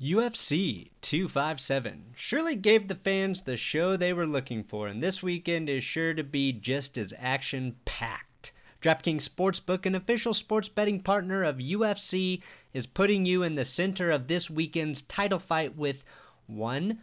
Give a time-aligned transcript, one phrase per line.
[0.00, 5.68] UFC 257 surely gave the fans the show they were looking for, and this weekend
[5.68, 8.52] is sure to be just as action packed.
[8.82, 14.10] DraftKings Sportsbook, an official sports betting partner of UFC, is putting you in the center
[14.10, 16.04] of this weekend's title fight with
[16.48, 16.98] 100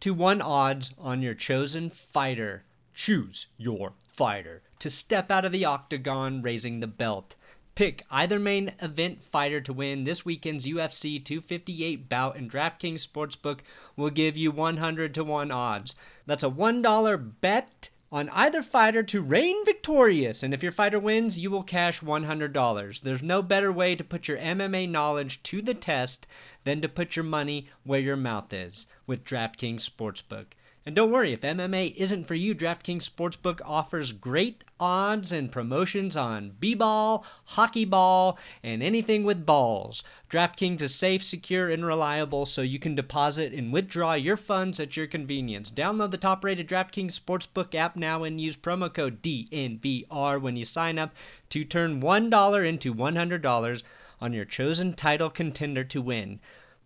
[0.00, 2.64] to 1 odds on your chosen fighter.
[2.94, 7.36] Choose your fighter to step out of the octagon raising the belt.
[7.82, 13.58] Pick either main event fighter to win this weekend's UFC 258 bout, and DraftKings Sportsbook
[13.96, 15.96] will give you 100 to 1 odds.
[16.24, 21.40] That's a $1 bet on either fighter to reign victorious, and if your fighter wins,
[21.40, 23.00] you will cash $100.
[23.00, 26.28] There's no better way to put your MMA knowledge to the test
[26.62, 30.52] than to put your money where your mouth is with DraftKings Sportsbook.
[30.84, 36.16] And don't worry, if MMA isn't for you, DraftKings Sportsbook offers great odds and promotions
[36.16, 40.02] on b-ball, hockey ball, and anything with balls.
[40.28, 44.96] DraftKings is safe, secure, and reliable, so you can deposit and withdraw your funds at
[44.96, 45.70] your convenience.
[45.70, 50.98] Download the top-rated DraftKings Sportsbook app now and use promo code DNVR when you sign
[50.98, 51.14] up
[51.50, 53.82] to turn $1 into $100
[54.20, 56.40] on your chosen title contender to win.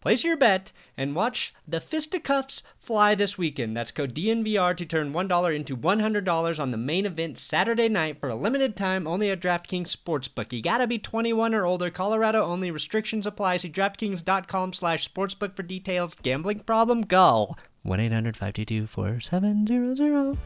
[0.06, 3.76] Place your bet and watch the fisticuffs fly this weekend.
[3.76, 8.28] That's code DNVR to turn $1 into $100 on the main event Saturday night for
[8.28, 10.52] a limited time only at DraftKings Sportsbook.
[10.52, 11.90] You gotta be 21 or older.
[11.90, 12.70] Colorado only.
[12.70, 13.56] Restrictions apply.
[13.56, 16.14] See DraftKings.com slash sportsbook for details.
[16.14, 17.02] Gambling problem?
[17.02, 17.56] Go.
[17.84, 20.36] 1-800-522-4700.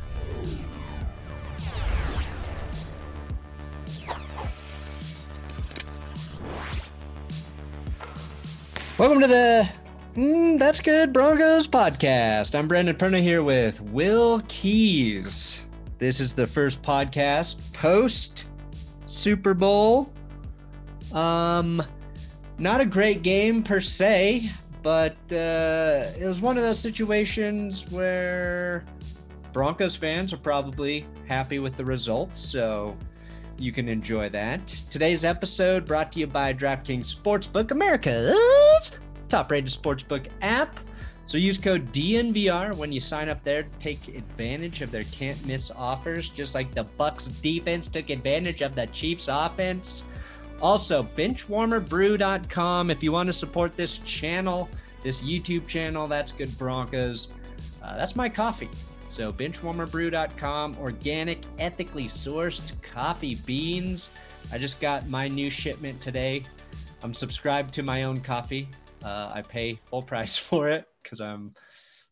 [9.00, 9.68] Welcome to the
[10.14, 12.54] mm, That's Good Broncos podcast.
[12.54, 15.64] I'm Brandon Perna here with Will Keys.
[15.96, 18.48] This is the first podcast post
[19.06, 20.12] Super Bowl.
[21.14, 21.82] Um,
[22.58, 24.50] not a great game per se,
[24.82, 28.84] but uh, it was one of those situations where
[29.54, 32.94] Broncos fans are probably happy with the results, so
[33.60, 34.66] you can enjoy that.
[34.88, 38.92] Today's episode brought to you by DraftKings Sportsbook, America's
[39.28, 40.80] top-rated sportsbook app.
[41.26, 45.70] So use code DNVR when you sign up there take advantage of their can't miss
[45.70, 50.04] offers, just like the Bucks defense took advantage of the Chiefs offense.
[50.60, 54.68] Also, benchwarmerbrew.com if you want to support this channel,
[55.02, 57.34] this YouTube channel, that's good Broncos.
[57.82, 58.68] Uh, that's my coffee.
[59.20, 64.12] So benchwarmerbrew.com, organic, ethically sourced coffee beans.
[64.50, 66.42] I just got my new shipment today.
[67.04, 68.66] I'm subscribed to my own coffee.
[69.04, 71.52] Uh, I pay full price for it because I'm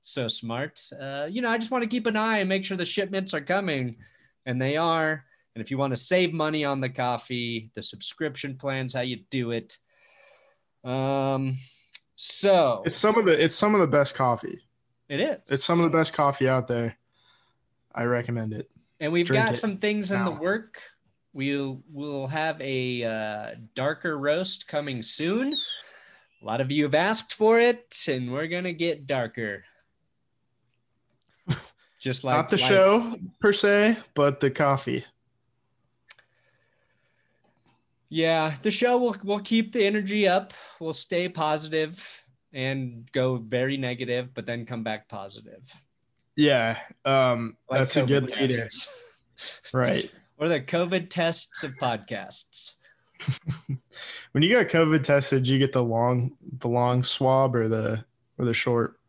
[0.02, 0.78] so smart.
[1.00, 3.32] Uh, you know, I just want to keep an eye and make sure the shipments
[3.32, 3.96] are coming,
[4.44, 5.24] and they are.
[5.54, 9.16] And if you want to save money on the coffee, the subscription plan's how you
[9.30, 9.78] do it.
[10.84, 11.54] Um,
[12.16, 14.60] so it's some of the it's some of the best coffee.
[15.08, 15.38] It is.
[15.50, 16.97] It's some of the best coffee out there.
[17.98, 18.70] I recommend it.
[19.00, 20.80] And we've Drink got some things in the work.
[21.32, 25.52] We'll we'll have a uh, darker roast coming soon.
[26.40, 29.64] A lot of you have asked for it, and we're gonna get darker.
[32.00, 32.68] Just like Not the life.
[32.68, 35.04] show per se, but the coffee.
[38.08, 40.54] Yeah, the show will will keep the energy up.
[40.80, 42.22] We'll stay positive
[42.52, 45.68] and go very negative, but then come back positive.
[46.38, 48.88] Yeah, um, Like that's a good COVID
[49.74, 50.08] right.
[50.36, 52.74] What are the COVID tests of podcasts.
[54.30, 58.04] when you got COVID tested, did you get the long the long swab or the
[58.38, 59.00] or the short?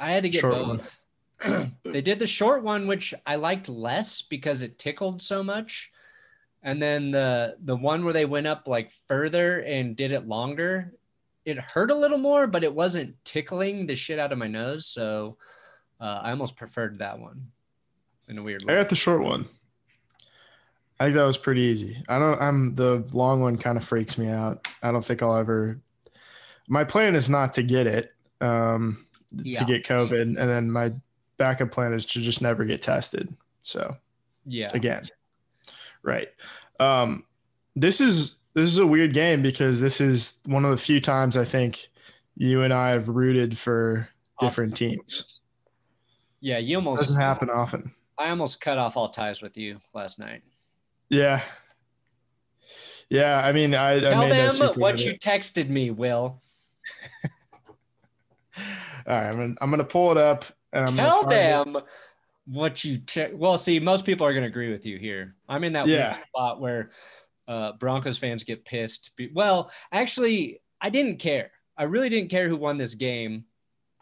[0.00, 0.76] I had to get Short one.
[0.78, 1.70] both.
[1.84, 5.92] they did the short one, which I liked less because it tickled so much.
[6.64, 10.94] And then the the one where they went up like further and did it longer,
[11.44, 14.86] it hurt a little more, but it wasn't tickling the shit out of my nose.
[14.86, 15.36] So
[16.02, 17.46] uh, I almost preferred that one
[18.28, 18.74] in a weird way.
[18.74, 19.46] I got the short one.
[20.98, 21.96] I think that was pretty easy.
[22.08, 22.40] I don't.
[22.40, 23.56] I'm the long one.
[23.56, 24.68] Kind of freaks me out.
[24.82, 25.80] I don't think I'll ever.
[26.68, 28.12] My plan is not to get it.
[28.40, 29.60] Um, Yeah.
[29.60, 30.92] to get COVID, and then my
[31.38, 33.34] backup plan is to just never get tested.
[33.62, 33.96] So
[34.44, 34.68] Yeah.
[34.74, 35.08] again.
[36.02, 36.28] Right.
[36.80, 37.24] Um,
[37.74, 41.36] this is this is a weird game because this is one of the few times
[41.36, 41.88] I think
[42.36, 44.08] you and I have rooted for
[44.40, 45.40] different teams.
[46.42, 47.94] Yeah, you almost Doesn't happen often.
[48.18, 50.42] I almost cut off all ties with you last night.
[51.08, 51.40] Yeah.
[53.08, 56.40] Yeah, I mean, I, I Tell no them secret what you texted me, Will.
[59.06, 61.38] All right, I'm gonna I'm gonna pull it up and I'm Tell gonna it.
[61.74, 61.76] them
[62.46, 65.62] what you te- well see most people are going to agree with you here i'm
[65.62, 66.18] in that Yeah.
[66.26, 66.90] spot where
[67.46, 72.56] uh, broncos fans get pissed well actually i didn't care i really didn't care who
[72.56, 73.44] won this game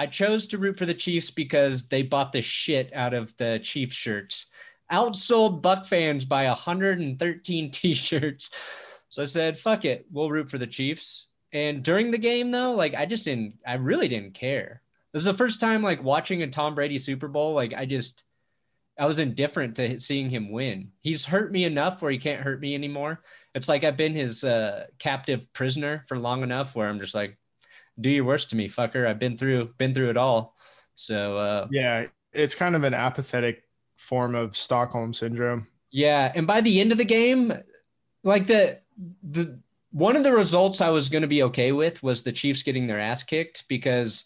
[0.01, 3.61] i chose to root for the chiefs because they bought the shit out of the
[3.63, 4.47] chiefs shirts
[4.91, 8.51] outsold buck fans by 113 t-shirts
[9.09, 12.73] so i said fuck it we'll root for the chiefs and during the game though
[12.73, 14.83] like i just didn't i really didn't care
[15.13, 17.55] this is the first time like watching a Tom Brady Super Bowl.
[17.55, 18.25] Like I just,
[18.99, 20.91] I was indifferent to seeing him win.
[21.01, 23.23] He's hurt me enough where he can't hurt me anymore.
[23.55, 27.37] It's like I've been his uh, captive prisoner for long enough where I'm just like,
[27.99, 29.07] do your worst to me, fucker.
[29.07, 30.57] I've been through, been through it all.
[30.95, 33.65] So uh, Yeah, it's kind of an apathetic
[33.97, 35.67] form of Stockholm syndrome.
[35.91, 37.53] yeah, and by the end of the game,
[38.23, 38.81] like the
[39.23, 39.59] the
[39.93, 42.87] one of the results I was going to be okay with was the Chiefs getting
[42.87, 44.25] their ass kicked because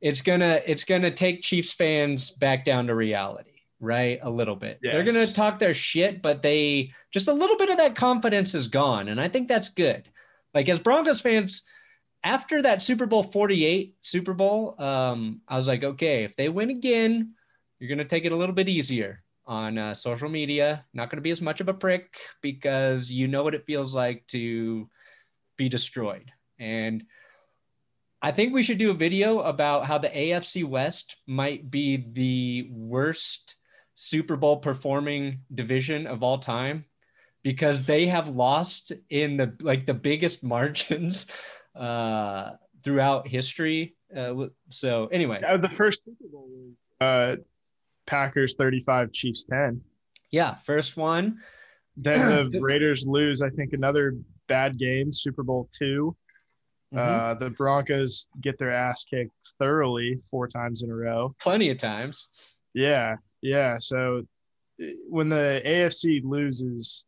[0.00, 4.18] it's gonna it's gonna take Chiefs fans back down to reality, right?
[4.22, 4.78] A little bit.
[4.82, 8.68] They're gonna talk their shit, but they just a little bit of that confidence is
[8.68, 10.08] gone, and I think that's good.
[10.54, 11.62] Like as Broncos fans,
[12.22, 16.70] after that Super Bowl 48 Super Bowl, um, I was like, okay, if they win
[16.70, 17.34] again,
[17.78, 20.82] you're gonna take it a little bit easier on uh, social media.
[20.92, 24.26] Not gonna be as much of a prick because you know what it feels like
[24.28, 24.88] to
[25.56, 26.30] be destroyed.
[26.58, 27.04] And
[28.22, 32.68] I think we should do a video about how the AFC West might be the
[32.70, 33.56] worst
[33.94, 36.84] Super Bowl performing division of all time
[37.42, 41.26] because they have lost in the like the biggest margins
[41.76, 42.52] uh,
[42.84, 43.94] throughout history.
[44.14, 47.36] Uh, so anyway, Uh, the first Super Bowl was uh,
[48.06, 49.80] Packers 35, Chiefs 10.
[50.30, 51.38] yeah, first one.
[51.96, 54.16] Then the Raiders lose, I think, another
[54.48, 56.16] bad game, Super Bowl 2.
[56.92, 56.98] Mhm.
[56.98, 59.30] Uh, the Broncos get their ass kicked
[59.60, 61.34] thoroughly four times in a row.
[61.40, 62.28] Plenty of times.
[62.74, 63.78] Yeah, yeah.
[63.78, 64.22] So
[64.80, 67.04] eh, when the AFC loses,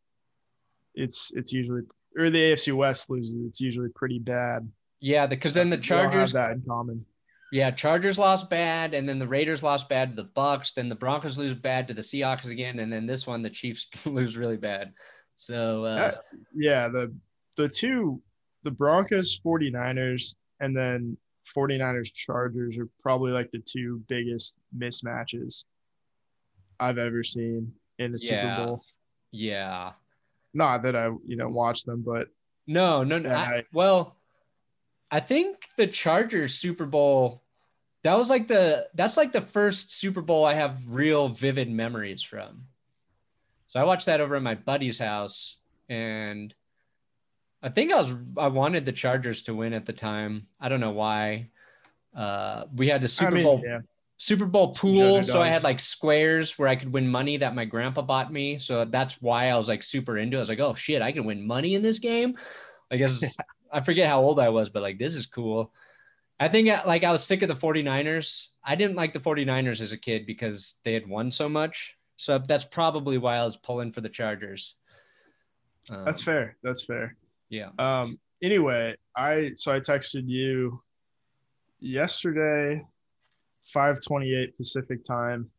[0.95, 1.81] it's it's usually
[2.17, 4.69] or the AFC West loses, it's usually pretty bad.
[4.99, 7.05] Yeah, because then the We all have Chargers that in common.
[7.51, 10.73] Yeah, Chargers lost bad, and then the Raiders lost bad to the Bucks.
[10.73, 13.87] Then the Broncos lose bad to the Seahawks again, and then this one the Chiefs
[14.07, 14.93] lose really bad.
[15.35, 16.15] So uh,
[16.55, 17.13] Yeah, the
[17.57, 18.21] the two
[18.63, 21.17] the Broncos 49ers and then
[21.55, 25.65] 49ers Chargers are probably like the two biggest mismatches
[26.79, 28.41] I've ever seen in a Yeah.
[28.41, 28.83] Super Bowl.
[29.31, 29.91] yeah,
[30.53, 32.27] Not that I, you know, watch them, but
[32.67, 33.29] no, no, no.
[33.29, 34.15] I- I- well,
[35.11, 37.41] I think the Chargers Super Bowl.
[38.03, 42.21] That was like the that's like the first Super Bowl I have real vivid memories
[42.21, 42.65] from.
[43.67, 45.57] So I watched that over at my buddy's house,
[45.87, 46.53] and
[47.61, 50.47] I think I was I wanted the Chargers to win at the time.
[50.59, 51.49] I don't know why.
[52.13, 53.79] Uh, we had the Super I mean, Bowl yeah.
[54.23, 55.21] Super Bowl pool.
[55.21, 58.57] So I had like squares where I could win money that my grandpa bought me.
[58.57, 60.39] So that's why I was like super into it.
[60.39, 62.37] I was like, oh shit, I can win money in this game.
[62.89, 63.21] I guess
[63.73, 65.73] I forget how old I was, but like this is cool.
[66.39, 68.47] I think uh, like I was sick of the 49ers.
[68.63, 71.97] I didn't like the 49ers as a kid because they had won so much.
[72.15, 74.77] So that's probably why I was pulling for the Chargers.
[75.89, 76.55] Um, That's fair.
[76.63, 77.17] That's fair.
[77.49, 77.71] Yeah.
[77.77, 80.81] Um anyway, I so I texted you
[81.81, 82.85] yesterday
[83.65, 85.49] 528 Pacific time.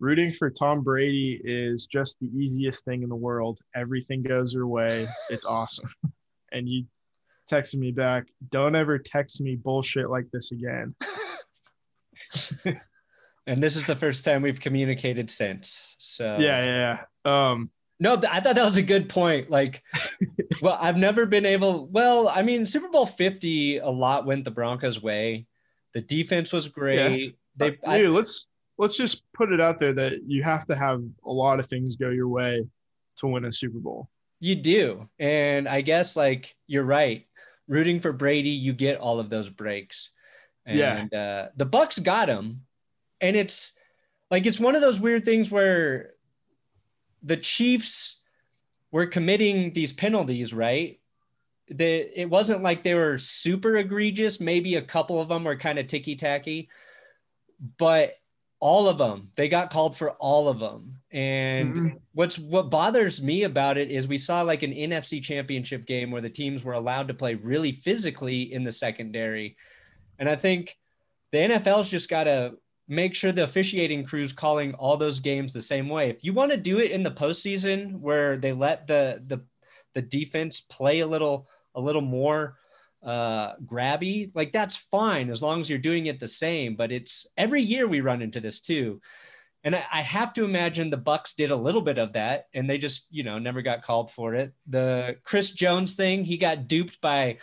[0.00, 3.60] Rooting for Tom Brady is just the easiest thing in the world.
[3.74, 5.06] Everything goes your way.
[5.30, 5.88] It's awesome.
[6.54, 6.84] And you
[7.50, 10.94] texted me back, don't ever text me bullshit like this again.
[13.46, 15.96] And this is the first time we've communicated since.
[15.98, 17.50] So Yeah, yeah, yeah.
[17.50, 19.50] Um No, I thought that was a good point.
[19.50, 19.82] Like,
[20.62, 21.86] well, I've never been able.
[21.88, 25.46] Well, I mean, Super Bowl Fifty, a lot went the Broncos' way.
[25.94, 27.36] The defense was great.
[27.56, 31.02] They, I, dude, let's let's just put it out there that you have to have
[31.24, 32.62] a lot of things go your way
[33.16, 34.08] to win a Super Bowl.
[34.40, 37.26] you do, and I guess like you're right.
[37.68, 40.10] Rooting for Brady, you get all of those breaks.
[40.66, 40.78] And,
[41.12, 41.18] Yeah.
[41.18, 42.62] uh, the Bucks got him,
[43.20, 43.74] and it's
[44.30, 46.14] like it's one of those weird things where
[47.22, 48.16] the Chiefs
[48.90, 50.98] were committing these penalties, right?
[51.68, 54.40] The, it wasn't like they were super egregious.
[54.40, 56.68] Maybe a couple of them were kind of ticky tacky,
[57.78, 58.14] but
[58.60, 61.00] all of them, they got called for all of them.
[61.10, 62.00] And Mhm.
[62.12, 66.22] what's what bothers me about it is we saw like an NFC championship game where
[66.22, 69.56] the teams were allowed to play really physically in the secondary.
[70.18, 70.76] And I think
[71.32, 72.56] the NFL's just got to
[72.88, 76.10] make sure the officiating crew's calling all those games the same way.
[76.10, 79.44] If you want to do it in the postseason where they let the the
[79.94, 82.58] the defense play a little a little more
[83.02, 87.26] uh grabby like that's fine as long as you're doing it the same but it's
[87.36, 89.00] every year we run into this too.
[89.64, 92.68] And I, I, have to imagine the bucks did a little bit of that and
[92.68, 94.52] they just you know never got called for it.
[94.66, 97.38] The chris jones thing he got duped by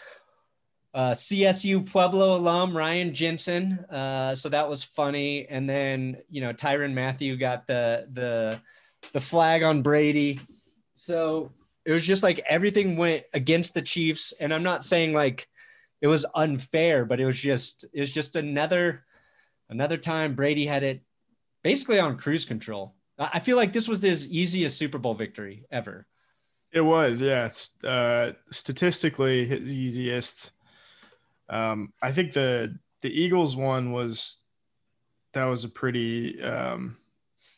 [0.93, 5.47] uh, csu pueblo alum ryan jensen uh, so that was funny.
[5.47, 8.59] And then you know tyrann Mathieu got the the
[9.13, 10.39] the flag on brady.
[10.95, 11.51] So
[11.86, 15.48] it was just like everything went against the chiefs and i'm not saying like
[16.01, 19.03] it was unfair but it was just it was just another
[19.69, 21.01] another time brady had it
[21.63, 22.95] basically on cruise control.
[23.17, 26.07] I feel like this was his easiest Super Bowl victory ever.
[26.71, 27.50] It was, yeah.
[27.83, 30.51] Uh, statistically his easiest.
[31.50, 34.43] Um, I think the the Eagles one was
[35.33, 36.98] that was a pretty um,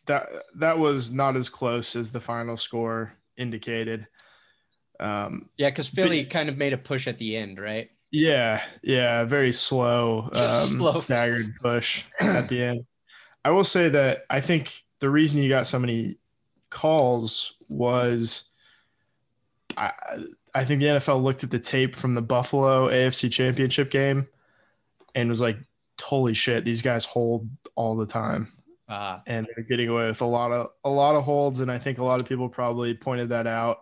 [0.07, 4.07] that that was not as close as the final score indicated.
[4.99, 7.89] Um, yeah, because Philly but, kind of made a push at the end, right?
[8.11, 10.93] Yeah, yeah, very slow, um, slow.
[10.95, 12.85] staggered push at the end.
[13.43, 16.17] I will say that I think the reason you got so many
[16.69, 18.51] calls was
[19.75, 19.91] I
[20.53, 24.27] I think the NFL looked at the tape from the Buffalo AFC Championship game
[25.15, 25.57] and was like,
[26.01, 28.51] "Holy shit, these guys hold all the time."
[28.91, 31.77] Uh, and they're getting away with a lot of a lot of holds, and I
[31.77, 33.79] think a lot of people probably pointed that out,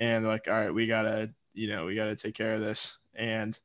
[0.00, 2.96] and like, all right, we gotta, you know, we gotta take care of this.
[3.14, 3.58] And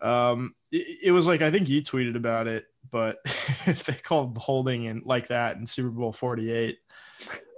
[0.00, 4.36] um, it, it was like I think you tweeted about it but if they called
[4.38, 6.78] holding and like that in Super Bowl 48,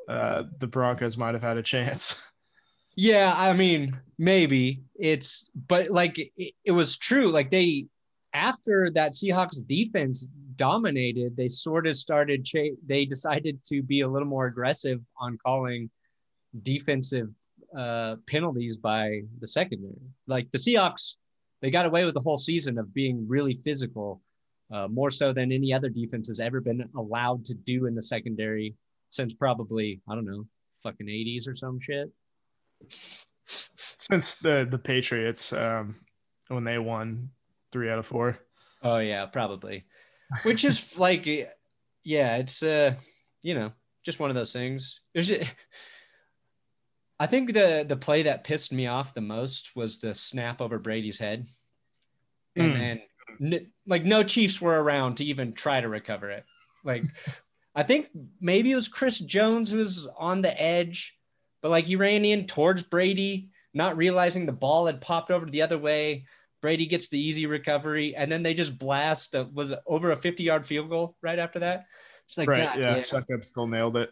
[0.08, 2.22] uh, the Broncos might have had a chance.
[3.00, 7.30] Yeah, I mean, maybe it's, but like it, it was true.
[7.30, 7.86] Like they,
[8.32, 10.26] after that Seahawks defense
[10.58, 15.38] dominated, they sort of started, cha- they decided to be a little more aggressive on
[15.46, 15.88] calling
[16.62, 17.28] defensive
[17.76, 19.96] uh, penalties by the secondary.
[20.26, 21.16] Like the Seahawks,
[21.62, 24.20] they got away with the whole season of being really physical
[24.70, 28.02] uh, more so than any other defense has ever been allowed to do in the
[28.02, 28.74] secondary
[29.10, 30.44] since probably I don't know,
[30.82, 32.10] fucking 80s or some shit.
[33.46, 35.96] Since the the Patriots, um,
[36.48, 37.30] when they won
[37.72, 38.38] three out of four.
[38.82, 39.84] Oh yeah, probably.
[40.44, 41.26] Which is like,
[42.04, 42.94] yeah, it's uh,
[43.42, 43.72] you know,
[44.04, 45.00] just one of those things.
[45.16, 45.54] Just,
[47.20, 50.78] I think the the play that pissed me off the most was the snap over
[50.78, 51.46] Brady's head,
[52.56, 53.00] and mm.
[53.40, 56.44] then like no Chiefs were around to even try to recover it.
[56.84, 57.04] Like
[57.74, 58.08] I think
[58.40, 61.16] maybe it was Chris Jones who was on the edge,
[61.62, 65.62] but like he ran in towards Brady, not realizing the ball had popped over the
[65.62, 66.26] other way.
[66.60, 69.34] Brady gets the easy recovery, and then they just blast.
[69.34, 71.86] A, was over a fifty-yard field goal right after that.
[72.26, 74.10] It's like, right, God, yeah, Succop still nailed it.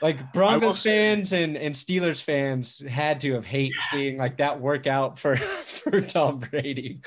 [0.00, 3.84] Like Broncos fans and, and Steelers fans had to have hate yeah.
[3.90, 7.00] seeing like that work out for for Tom Brady.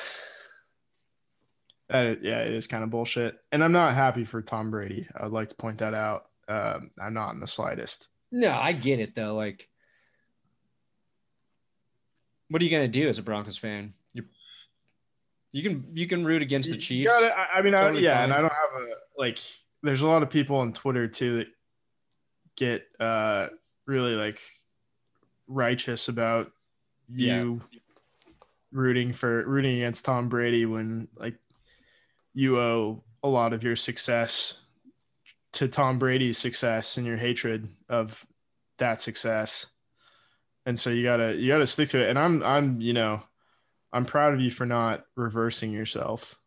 [1.89, 5.07] That yeah, it is kind of bullshit, and I'm not happy for Tom Brady.
[5.15, 6.25] I would like to point that out.
[6.47, 8.07] Um, I'm not in the slightest.
[8.31, 9.35] No, I get it though.
[9.35, 9.69] Like,
[12.49, 13.93] what are you gonna do as a Broncos fan?
[15.51, 17.09] You can you can root against the Chiefs.
[17.09, 18.23] Gotta, I, I, mean, totally I, yeah, fine.
[18.25, 18.87] and I don't have a
[19.17, 19.39] like.
[19.83, 21.47] There's a lot of people on Twitter too that
[22.55, 23.47] get uh
[23.85, 24.41] really like
[25.47, 26.51] righteous about
[27.09, 27.79] you yeah.
[28.71, 31.35] rooting for rooting against Tom Brady when like
[32.33, 34.59] you owe a lot of your success
[35.53, 38.25] to Tom Brady's success and your hatred of
[38.77, 39.67] that success.
[40.65, 42.09] And so you gotta you gotta stick to it.
[42.09, 43.23] And I'm I'm you know
[43.97, 46.39] I'm proud of you for not reversing yourself.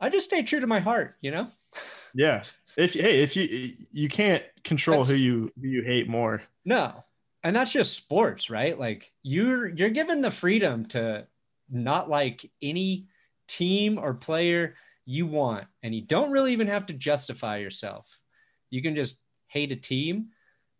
[0.00, 1.46] I just stay true to my heart, you know.
[2.14, 2.44] Yeah.
[2.78, 6.42] If hey, if you you can't control that's, who you who you hate more.
[6.64, 7.04] No.
[7.44, 8.78] And that's just sports, right?
[8.78, 11.26] Like you're you're given the freedom to
[11.70, 13.06] not like any
[13.48, 14.74] team or player
[15.04, 15.66] you want.
[15.82, 18.20] And you don't really even have to justify yourself.
[18.70, 20.28] You can just hate a team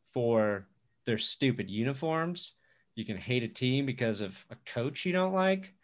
[0.06, 0.66] for
[1.04, 2.52] their stupid uniforms.
[2.94, 5.74] You can hate a team because of a coach you don't like.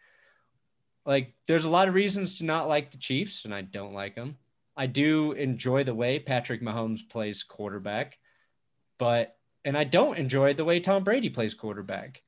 [1.09, 4.13] Like, there's a lot of reasons to not like the Chiefs, and I don't like
[4.13, 4.37] them.
[4.77, 8.19] I do enjoy the way Patrick Mahomes plays quarterback,
[8.99, 9.35] but,
[9.65, 12.21] and I don't enjoy the way Tom Brady plays quarterback.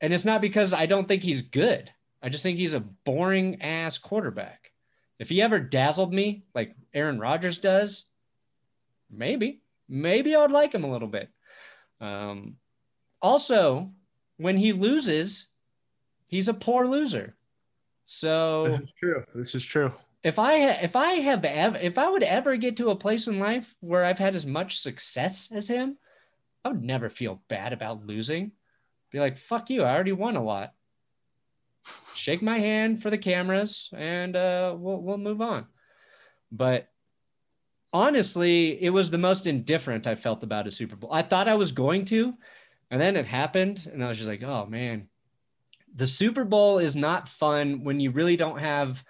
[0.00, 1.90] And it's not because I don't think he's good.
[2.22, 4.70] I just think he's a boring ass quarterback.
[5.18, 8.04] If he ever dazzled me like Aaron Rodgers does,
[9.10, 11.28] maybe, maybe I would like him a little bit.
[12.00, 12.54] Um,
[13.20, 13.90] also,
[14.36, 15.48] when he loses,
[16.28, 17.34] he's a poor loser.
[18.12, 19.24] So This is true.
[19.36, 19.92] This is true.
[20.24, 23.38] if I if I have ever if I would ever get to a place in
[23.38, 25.96] life where I've had as much success as him,
[26.64, 28.50] I would never feel bad about losing.
[29.12, 30.74] Be like, fuck you, I already won a lot.
[32.16, 35.66] Shake my hand for the cameras and uh, we'll we'll move on.
[36.50, 36.88] But
[37.92, 41.12] honestly, it was the most indifferent I felt about a Super Bowl.
[41.12, 42.34] I thought I was going to,
[42.90, 45.06] and then it happened, and I was just like, oh man.
[45.96, 49.04] The Super Bowl is not fun when you really don't have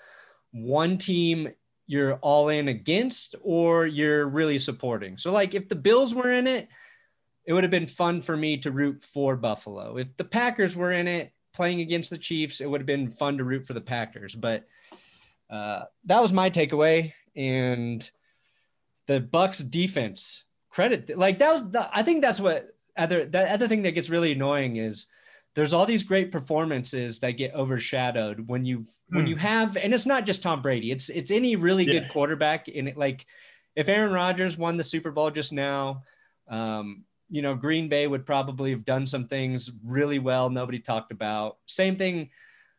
[0.53, 1.49] one team
[1.87, 5.19] you're all in against or you're really supporting.
[5.19, 6.69] So, like, if the Bills were in it,
[7.45, 9.97] it would have been fun for me to root for Buffalo.
[9.97, 13.39] If the Packers were in it playing against the Chiefs, it would have been fun
[13.39, 14.37] to root for the Packers.
[14.37, 14.67] But
[15.51, 17.13] uh, that was my takeaway.
[17.35, 18.09] And
[19.09, 23.67] the Bucks defense credit, like that was, the, I think that's what other, the other
[23.67, 25.09] thing that gets really annoying is
[25.57, 30.07] there's all these great performances that get overshadowed when you when you have and it's
[30.07, 32.00] not just Tom Brady it's it's any really Yeah.
[32.00, 32.97] good quarterback in it.
[32.97, 33.26] Like
[33.76, 36.02] if Aaron Rodgers won the Super Bowl just now
[36.49, 41.11] um you know Green Bay would probably have done some things really well nobody talked
[41.12, 41.59] about.
[41.66, 42.30] Same thing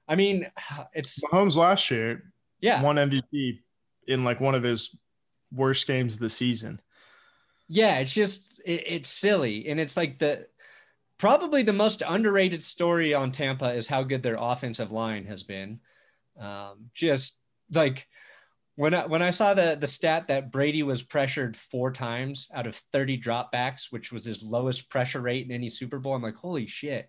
[0.07, 0.49] I mean
[0.93, 2.81] it's Mahomes last year yeah.
[2.81, 3.59] won MVP
[4.07, 4.95] in like one of his
[5.51, 6.79] worst games of the season.
[7.67, 9.67] yeah it's just it, it's silly.
[9.67, 10.47] And it's like the
[11.21, 15.79] probably the most underrated story on Tampa is how good their offensive line has been.
[16.35, 17.37] Um, just
[17.71, 18.07] like
[18.75, 22.65] when I, when I saw the the stat that Brady was pressured four times out
[22.65, 26.35] of 30 dropbacks, which was his lowest pressure rate in any Super Bowl, I'm like,
[26.35, 27.07] holy shit!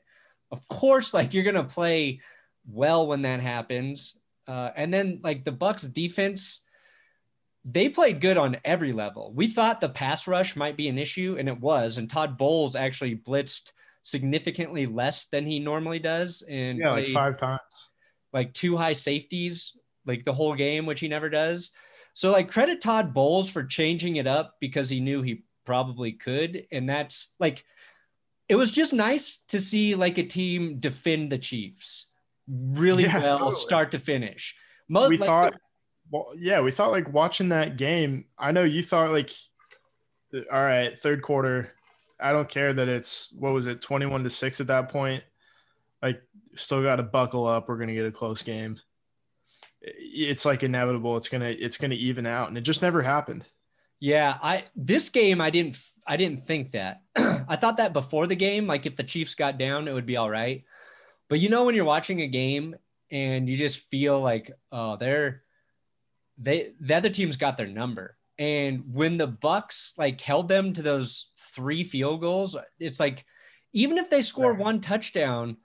[0.50, 2.20] Of course, like you're gonna play
[2.66, 4.18] well when that happens.
[4.46, 6.60] Uh, and then like the Bucks defense,
[7.64, 9.32] they played good on every level.
[9.34, 11.96] We thought the pass rush might be an issue, and it was.
[11.96, 17.38] And Todd Bowles actually blitzed significantly less than he normally does, and Yeah, like five
[17.38, 17.90] times.
[18.32, 19.72] like two high safeties
[20.04, 21.70] like the whole game, which he never does.
[22.12, 26.66] So like credit Todd Bowles for changing it up because he knew he probably could,
[26.72, 27.64] and that's like
[28.48, 32.10] it was just nice to see like a team defend the Chiefs
[32.48, 33.52] really Yeah, well, totally.
[33.52, 34.56] start to finish.
[34.88, 35.54] Most we like, thought
[36.10, 39.30] well yeah we thought like watching that game i know you thought like
[40.52, 41.72] all right third quarter
[42.22, 45.22] i don't care that it's what was it 21 to 6 at that point
[46.02, 46.22] like
[46.54, 48.78] still got to buckle up we're gonna get a close game
[49.80, 53.44] it's like inevitable it's gonna it's gonna even out and it just never happened
[54.02, 57.02] Yeah, I this game I didn't I didn't think that.
[57.16, 60.16] I thought that before the game, like if the Chiefs got down, it would be
[60.16, 60.64] all right.
[61.28, 62.74] But you know when you're watching a game
[63.12, 65.44] and you just feel like, oh, they're
[66.36, 68.16] they the other team's got their number.
[68.42, 73.24] And when the Bucks like held them to those three field goals, it's like
[73.72, 74.58] even if they score Right.
[74.58, 75.58] one touchdown,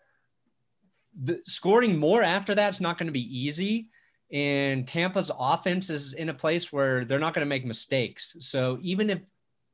[1.19, 3.89] the scoring more after that's not going to be easy
[4.31, 8.35] and Tampa's offense is in a place where they're not going to make mistakes.
[8.39, 9.21] So even if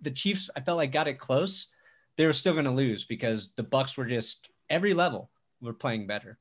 [0.01, 1.67] the Chiefs, I felt like got it close,
[2.17, 6.07] they were still going to lose because the Bucks were just every level were playing
[6.07, 6.37] better.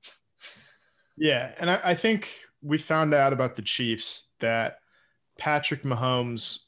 [1.17, 4.79] Yeah, and I, I think we found out about the Chiefs that
[5.43, 6.61] Patrick Mahomes,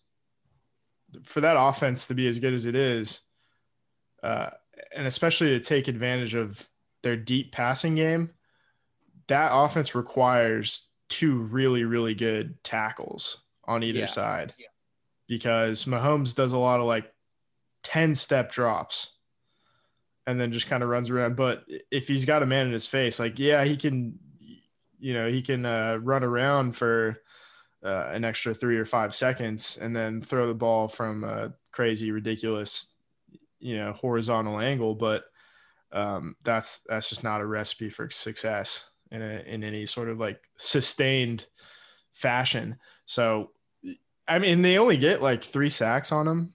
[1.22, 3.20] for that offense to be as good as it is,
[4.24, 4.50] uh,
[4.96, 6.68] and especially to take advantage of
[7.04, 8.30] their deep passing game,
[9.28, 14.06] that offense requires two really, really good tackles on either Yeah.
[14.06, 14.54] side.
[14.58, 14.66] Yeah.
[15.28, 17.14] Because Mahomes does a lot of like
[17.84, 19.16] 10 step drops
[20.26, 21.37] and then just kind of runs around.
[21.37, 24.18] But if he's got a man in his face, like, yeah, he can,
[24.98, 27.22] you know, he can uh, run around for
[27.84, 32.10] uh, an extra three or five seconds and then throw the ball from a crazy,
[32.10, 32.94] ridiculous,
[33.60, 34.94] you know, horizontal angle.
[34.94, 35.24] But
[35.92, 40.18] um, that's that's just not a recipe for success in a, in any sort of
[40.18, 41.46] like sustained
[42.12, 42.76] fashion.
[43.04, 43.50] So,
[44.26, 46.54] I mean, they only get like three sacks on him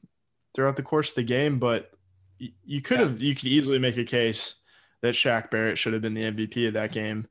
[0.56, 1.92] throughout the course of the game, but
[2.38, 3.06] you could Yeah.
[3.08, 4.56] have you could easily make a case
[5.02, 7.28] that Shaq Barrett should have been the MVP of that game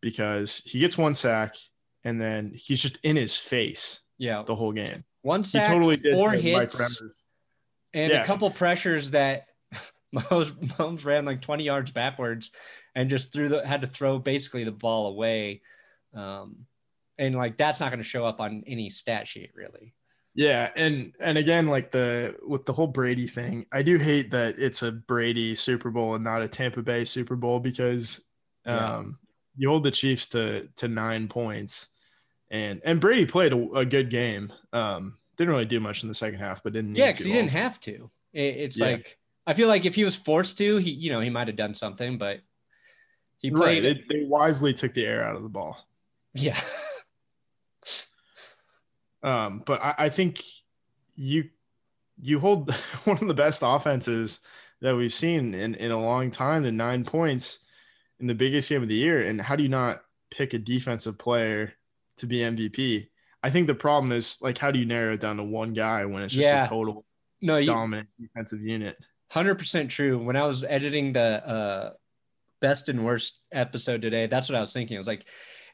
[0.00, 1.54] because he gets one sack
[2.04, 5.04] and then he's just in his face Yeah, the whole game.
[5.22, 7.02] one He sack, totally did four hits,
[7.92, 8.22] and Yeah.
[8.22, 9.46] a couple pressures that
[10.14, 12.52] Mahomes, Mahomes ran like 20 yards backwards
[12.94, 15.62] and just threw the had to throw basically the ball away.
[16.14, 16.66] Um,
[17.18, 19.94] and like that's not going to show up on any stat sheet really.
[20.36, 24.58] Yeah, and and again, like the with the whole Brady thing, I do hate that
[24.58, 28.20] it's a Brady Super Bowl and not a Tampa Bay Super Bowl because
[28.66, 28.96] Yeah.
[28.96, 29.18] um,
[29.56, 31.88] you hold the Chiefs to to nine points,
[32.50, 34.52] and and Brady played a, a good game.
[34.72, 36.94] Um, didn't really do much in the second half, but didn't.
[36.94, 37.58] Yeah, because he didn't also.
[37.58, 38.10] have to.
[38.32, 38.86] It, it's Yeah.
[38.86, 41.56] like I feel like if he was forced to, he you know he might have
[41.56, 42.40] done something, but
[43.38, 43.84] he Right, played.
[44.08, 45.76] they, they wisely took the air out of the ball.
[46.34, 46.58] Yeah.
[49.22, 50.42] Um, but I, I think
[51.16, 51.48] you
[52.20, 52.70] you hold
[53.04, 54.40] one of the best offenses
[54.82, 57.60] that we've seen in, in a long time to nine points
[58.20, 59.22] in the biggest game of the year.
[59.22, 61.72] And how do you not pick a defensive player
[62.18, 63.08] to be MVP?
[63.42, 66.04] I think the problem is like how do you narrow it down to one guy
[66.06, 66.64] when it's just Yeah.
[66.64, 67.04] a total
[67.42, 68.96] no, you, dominant defensive unit?
[69.30, 70.18] Hundred percent true.
[70.22, 71.92] When I was editing the uh,
[72.60, 74.96] best and worst episode today, that's what I was thinking.
[74.96, 75.26] I was like,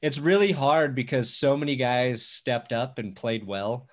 [0.03, 3.87] it's really hard because so many guys stepped up and played well.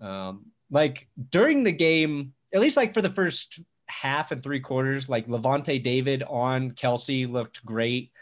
[0.00, 5.08] Um, like during the game, at least like for the first half and three quarters,
[5.08, 8.12] like Lavonte David on Kelce looked great.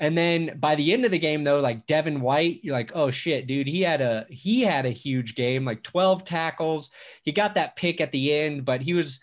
[0.00, 3.10] And then by the end of the game, though, like Devin White, you're like, oh
[3.10, 6.90] shit, dude, he had a he had a huge game, like 12 tackles.
[7.22, 9.20] He got that pick at the end, but he was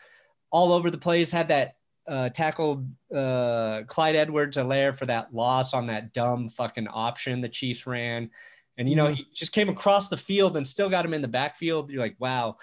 [0.51, 1.31] all over the place.
[1.31, 1.75] Had that
[2.07, 7.87] uh, tackled uh, Clyde Edwards-Helaire for that loss on that dumb fucking option the Chiefs
[7.87, 8.29] ran.
[8.77, 11.27] And, you know, he just came across the field and still got him in the
[11.27, 11.89] backfield.
[11.89, 12.57] You're like, wow,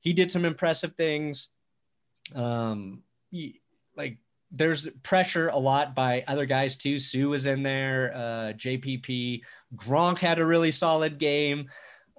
[0.00, 1.48] he did some impressive things.
[2.34, 3.60] Um, he-
[3.96, 4.18] like,
[4.50, 6.98] there's pressure a lot by other guys too.
[6.98, 9.42] Suh was in there, uh, JPP.
[9.74, 11.70] Gronk had a really solid game.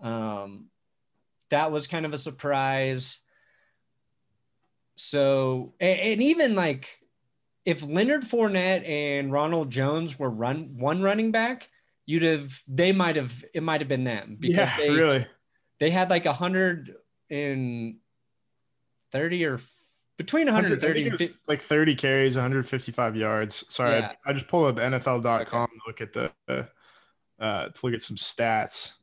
[0.01, 0.67] Um,
[1.49, 3.19] that was kind of a surprise.
[4.95, 6.99] So, and, and even like
[7.65, 11.69] if Leonard Fournette and Ronald Jones were run one running back,
[12.05, 15.25] you'd have they might have it might have been them because yeah, they really.
[15.79, 16.95] they had like a hundred
[17.29, 17.97] and
[19.11, 19.59] thirty or
[20.17, 23.63] between 130 and it was 50 like 30 carries, 155 yards.
[23.73, 24.13] Sorry, Yeah.
[24.25, 26.63] I, I just pulled up NFL.com to look at the uh,
[27.39, 28.95] uh, to look at some stats,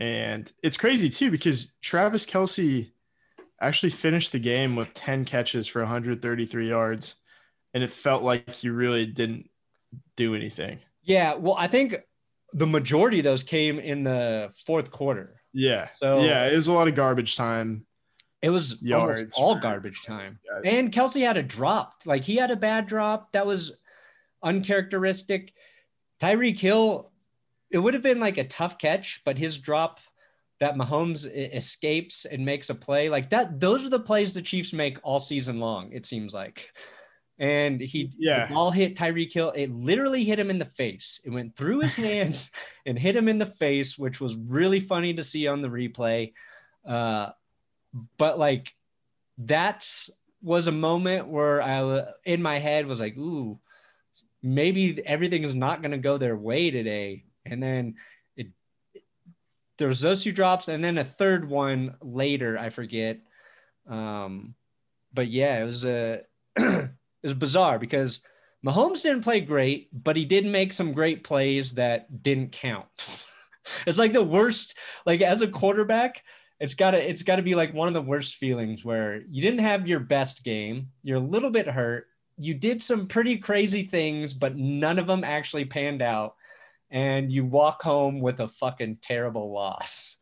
[0.00, 2.90] and it's crazy too because Travis Kelce
[3.60, 7.16] actually finished the game with 10 catches for 133 yards,
[7.74, 9.50] and it felt like he really didn't
[10.16, 10.78] do anything.
[11.02, 11.96] Yeah, well, I think
[12.52, 15.30] the majority of those came in the fourth quarter.
[15.52, 17.84] Yeah, So- yeah, it was a lot of garbage time.
[18.42, 20.38] It was Yards almost all garbage time.
[20.48, 20.62] guys.
[20.72, 21.94] And Kelce had a drop.
[22.06, 23.72] Like he had a bad drop that was
[24.42, 25.52] uncharacteristic.
[26.20, 27.10] Tyreek Hill,
[27.70, 30.00] it would have been like a tough catch, but his drop
[30.60, 33.60] that Mahomes escapes and makes a play like that.
[33.60, 35.92] Those are the plays the Chiefs make all season long.
[35.92, 36.72] It seems like.
[37.40, 38.46] And he, Yeah.
[38.48, 39.52] the ball hit Tyreek Hill.
[39.54, 41.20] It literally hit him in the face.
[41.24, 42.50] It went through his hands
[42.86, 46.32] and hit him in the face, which was really funny to see on the replay.
[46.84, 47.30] Uh,
[48.16, 48.74] but like
[49.38, 50.10] that's
[50.42, 53.58] was a moment where I in my head was like, ooh,
[54.42, 57.24] maybe everything is not going to go their way today.
[57.44, 57.96] And then
[58.36, 58.48] it
[59.78, 63.20] there was those two drops, and then a third one later, I forget.
[63.88, 64.54] Um,
[65.12, 66.22] but yeah, it was a
[66.56, 66.90] it
[67.22, 68.20] was bizarre because
[68.64, 72.86] Mahomes didn't play great, but he did make some great plays that didn't count.
[73.86, 76.22] it's like the worst, like as a quarterback,
[76.60, 79.86] it's gotta it's gotta be like one of the worst feelings where you didn't have
[79.86, 84.56] your best game, you're a little bit hurt, you did some pretty crazy things, but
[84.56, 86.34] none of them actually panned out,
[86.90, 90.16] and you walk home with a fucking terrible loss.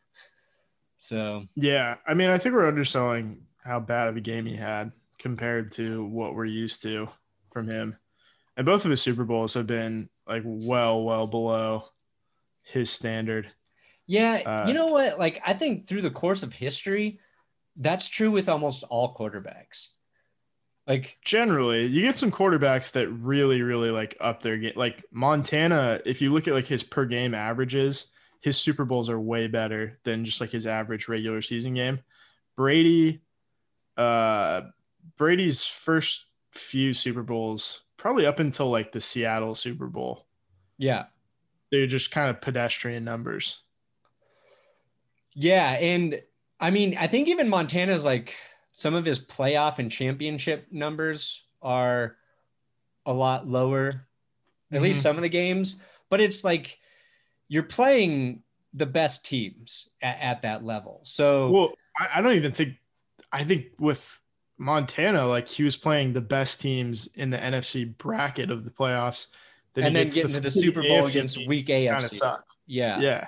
[0.99, 4.93] So Yeah, I mean, I think we're underselling how bad of a game he had
[5.19, 7.09] compared to what we're used to
[7.53, 7.97] from him.
[8.57, 11.85] And both of his Super Bowls have been like well, well below
[12.63, 13.53] his standard.
[14.07, 15.19] Yeah, Uh, you know what?
[15.19, 17.19] Like, I think through the course of history,
[17.77, 19.89] that's true with almost all quarterbacks.
[20.87, 24.75] Like, Generally, you get some quarterbacks that really, really like up their game.
[24.77, 28.07] Like Montana, if you look at like his per game averages,
[28.41, 32.01] his Super Bowls are way better than just like his average regular season game.
[32.57, 33.23] Brady,
[33.97, 34.63] uh,
[35.17, 40.27] Brady's first few Super Bowls, probably up until like the Seattle Super Bowl,
[40.79, 41.07] yeah,
[41.73, 43.61] they're just kind of pedestrian numbers.
[45.37, 46.21] Yeah, and
[46.59, 48.35] I mean, I think even Montana's like
[48.73, 52.17] some of his playoff and championship numbers are
[53.05, 54.07] a lot lower,
[54.73, 55.03] at least Mhm.
[55.03, 55.77] some of the games.
[56.11, 56.79] But it's like
[57.49, 58.43] you're playing
[58.75, 61.01] the best teams at, at that level.
[61.05, 62.75] So Well, I, I don't even think.
[63.33, 64.21] I think with
[64.59, 69.27] Montana, like he was playing the best teams in the NFC bracket of the playoffs.
[69.75, 72.03] he and then getting to the Super Bowl AFC against weak AFC.
[72.19, 72.57] sucks.
[72.67, 72.99] Yeah.
[73.01, 73.27] Yeah,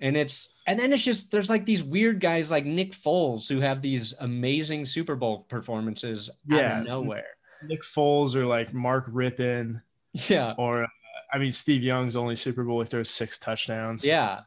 [0.00, 3.60] And it's and then it's just there's like these weird guys like Nick Foles who
[3.60, 6.80] have these amazing Super Bowl performances out Yeah.
[6.80, 7.24] of nowhere.
[7.66, 9.80] Nick Foles or like Mark Rypien
[10.28, 10.54] Yeah.
[10.58, 10.88] or uh,
[11.32, 14.04] I mean Steve Young's only Super Bowl he throws six touchdowns.
[14.04, 14.40] Yeah.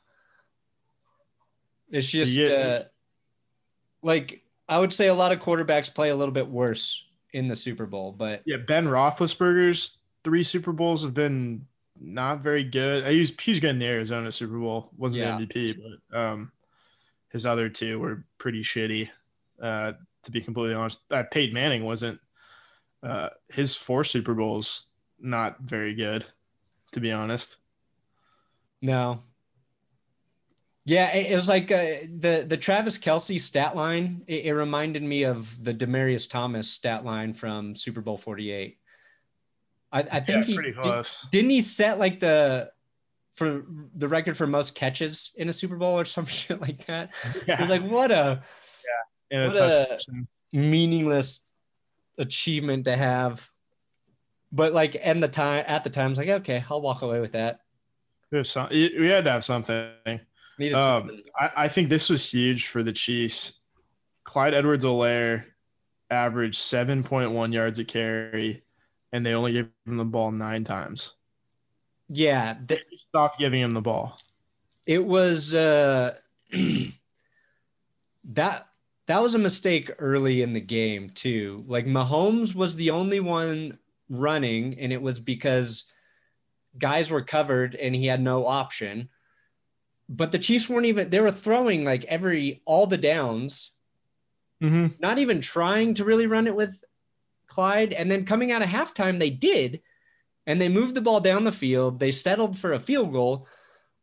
[1.90, 2.84] It's So just you- uh,
[4.04, 7.56] like I would say a lot of quarterbacks play a little bit worse in the
[7.56, 8.58] Super Bowl, but yeah.
[8.58, 11.66] Ben Roethlisberger's three Super Bowls have been
[12.00, 13.06] not very good.
[13.08, 15.38] He was he was good in the Arizona Super Bowl, wasn't Yeah.
[15.38, 15.78] the MVP,
[16.12, 16.52] but um,
[17.30, 19.10] his other two were pretty shitty.
[19.62, 22.20] Uh, to be completely honest, uh, Peyton Manning wasn't.
[23.02, 26.26] Uh, his four Super Bowls not very good,
[26.92, 27.58] to be honest.
[28.82, 29.20] No.
[30.86, 34.24] Yeah, it, it was like uh, the the Travis Kelce stat line.
[34.28, 38.79] It, it reminded me of the Demaryius Thomas stat line from Super Bowl Forty Eight.
[39.92, 41.28] I, I think Yeah, he pretty did- close.
[41.32, 42.72] didn't he set like the
[43.36, 47.12] for the record for most catches in a Super Bowl or some shit like that.
[47.48, 48.42] yeah, like what a
[49.32, 50.00] and a what a-
[50.52, 51.42] meaningless
[52.18, 53.50] achievement to have.
[54.52, 57.20] But like and the time at the time, I was like, okay, I'll walk away
[57.20, 57.62] with that.
[58.44, 59.92] Some- we had to have something.
[60.08, 61.22] Um, something.
[61.40, 63.62] I, I think this was huge for the Chiefs.
[64.26, 65.46] Clyde Edwards-Helaire
[66.12, 68.64] averaged 7.1 yards a carry,
[69.12, 71.16] and they only gave him the ball nine times.
[72.10, 74.18] yeah, th- They stopped giving him the ball.
[74.88, 76.16] it was uh
[78.26, 78.68] that
[79.08, 81.64] that was a mistake early in the game too.
[81.68, 85.86] Like Mahomes was the only one running, and it was because
[86.78, 89.10] guys were covered and he had no option.
[90.08, 93.72] But the Chiefs weren't even they were throwing like every all the downs,
[94.62, 94.88] Mm-hmm.
[95.00, 96.84] not even trying to really run it with
[97.50, 97.94] Clyde.
[97.94, 99.82] And then coming out of halftime, they did,
[100.48, 102.00] and they moved the ball down the field.
[102.00, 103.48] They settled for a field goal,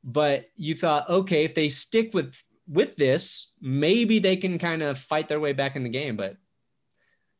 [0.05, 4.99] but you thought, okay, if they stick with with this, maybe they can kind of
[4.99, 6.17] fight their way back in the game.
[6.17, 6.37] But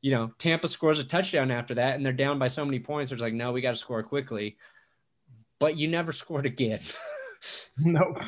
[0.01, 3.11] you know, Tampa scores a touchdown after that, and they're down by so many points.
[3.13, 4.57] It's like, no, we got to score quickly.
[5.59, 6.81] But you never scored again.
[7.79, 8.19] Nope.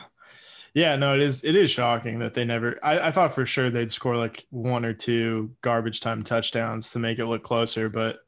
[0.74, 1.44] Yeah, no, it is.
[1.44, 2.78] It is shocking that they never.
[2.82, 6.98] I, I thought for sure they'd score like one or two garbage time touchdowns to
[6.98, 8.18] make it look closer, but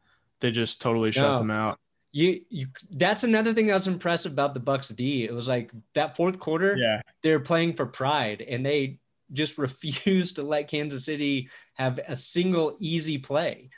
[0.41, 1.39] they just totally shut No.
[1.39, 1.79] them out.
[2.13, 5.25] you, you, that's another thing that was impressive about the Bucks D.
[5.25, 6.77] It was like that fourth quarter.
[6.77, 8.99] Yeah, they're playing for pride and they
[9.33, 13.69] just refuse to let Kansas City have a single easy play.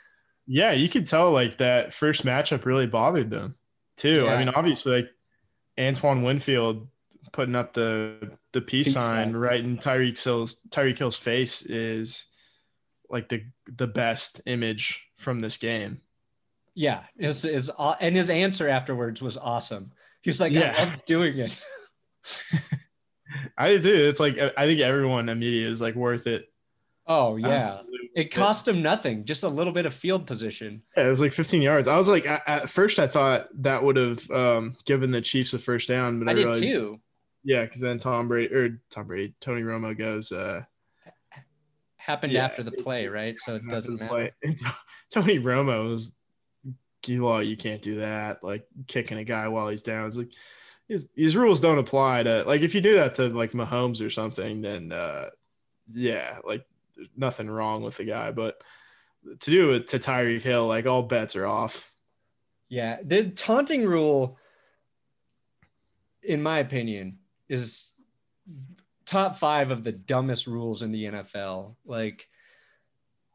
[0.47, 3.55] yeah, you could tell like that first matchup really bothered them
[3.97, 4.23] too.
[4.25, 4.33] Yeah.
[4.33, 5.09] I mean, obviously, like
[5.79, 6.87] Antoine Winfield
[7.33, 9.35] putting up the the peace Peace sign sign.
[9.35, 12.25] right in Tyreek Hill's Tyreek Hill's face is
[13.09, 16.01] like the the best image from this game.
[16.75, 19.91] Yeah, is is and his answer afterwards was awesome.
[20.21, 20.73] He was like, Yeah.
[20.77, 21.63] "I love doing it."
[23.57, 23.93] I did too.
[23.93, 26.49] It's like I think everyone immediately is like worth it.
[27.05, 28.09] Oh yeah, Absolutely.
[28.15, 30.81] it cost him nothing, just a little bit of field position.
[30.95, 31.87] Yeah, it was like 15 yards.
[31.89, 35.53] I was like, at, at first, I thought that would have um, given the Chiefs
[35.53, 37.01] a first down, but I, I did realized, too.
[37.43, 40.63] Yeah, because then Tom Brady or Tom Brady, Tony Romo goes, uh,
[41.97, 42.43] Happened Yeah.
[42.43, 43.39] after the play, right?
[43.39, 44.29] So it doesn't matter.
[45.09, 46.17] Tony Romo was,
[47.07, 50.07] well, you can't do that, like kicking a guy while he's down.
[50.07, 50.33] It's like
[50.89, 54.09] these, these rules don't apply to like if you do that to like Mahomes or
[54.09, 55.29] something, then uh,
[55.93, 56.65] yeah, like
[57.15, 58.61] nothing wrong with the guy, but
[59.39, 61.89] to do it to Tyreek Hill, like all bets are off.
[62.67, 64.37] Yeah, the taunting rule,
[66.21, 67.93] in my opinion, is
[69.05, 71.75] top five of the dumbest rules in the NFL.
[71.85, 72.27] Like,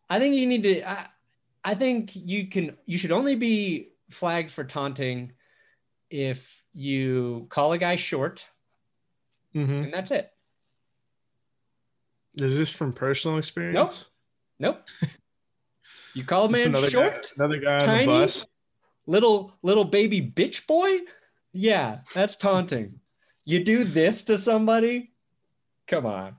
[0.08, 0.88] I think you need to.
[0.88, 1.06] I,
[1.64, 2.76] I think you can.
[2.86, 5.32] You should only be flagged for taunting
[6.10, 8.46] if you call a guy short,
[9.54, 9.72] Mm-hmm.
[9.84, 10.30] and that's it.
[12.36, 14.06] Is this from personal experience?
[14.58, 14.76] Nope.
[14.76, 14.88] Nope.
[16.14, 18.00] You call a man another short, guy, another guy tiny?
[18.00, 18.46] on the bus.
[19.06, 21.00] little little baby bitch boy.
[21.52, 22.98] Yeah, that's taunting.
[23.48, 25.10] You do this to somebody.
[25.86, 26.36] Come on.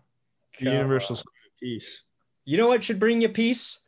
[0.59, 1.23] Come universal on.
[1.59, 2.03] peace.
[2.45, 3.79] You know what should bring you peace?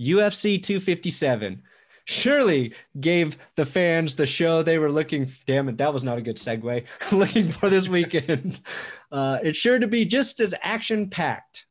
[0.00, 1.62] UFC 257.
[2.06, 5.28] Surely gave the fans the show they were looking.
[5.46, 6.84] Damn it, that was not a good segue.
[7.12, 8.60] looking for this weekend.
[9.12, 11.66] Uh, it's sure to be just as action packed.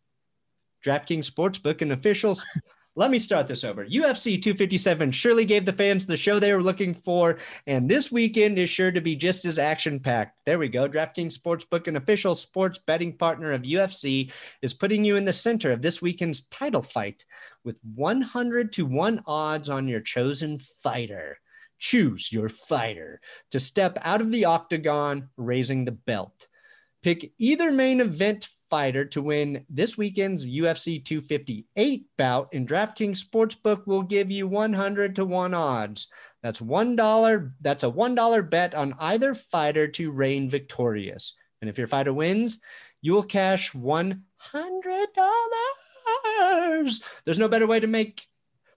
[0.83, 2.45] DraftKings Sportsbook and officials.
[2.97, 3.85] Let me start this over.
[3.85, 8.57] UFC 257 surely gave the fans the show they were looking for, and this weekend
[8.57, 10.39] is sure to be just as action packed.
[10.45, 10.87] There we go.
[10.87, 14.31] DraftKings Sportsbook, an official sports betting partner of UFC,
[14.61, 17.25] is putting you in the center of this weekend's title fight
[17.65, 21.37] with 100 to 1 odds on your chosen fighter.
[21.77, 23.19] Choose your fighter
[23.51, 26.47] to step out of the octagon, raising the belt.
[27.03, 33.85] Pick either main event fighter to win this weekend's UFC 258 bout, and DraftKings Sportsbook
[33.87, 36.07] will give you 100 to 1 odds.
[36.41, 37.51] That's $1.
[37.61, 41.33] That's a $1 bet on either fighter to reign victorious.
[41.61, 42.59] And if your fighter wins,
[43.01, 44.17] you will cash $100.
[47.23, 48.27] There's no better way to make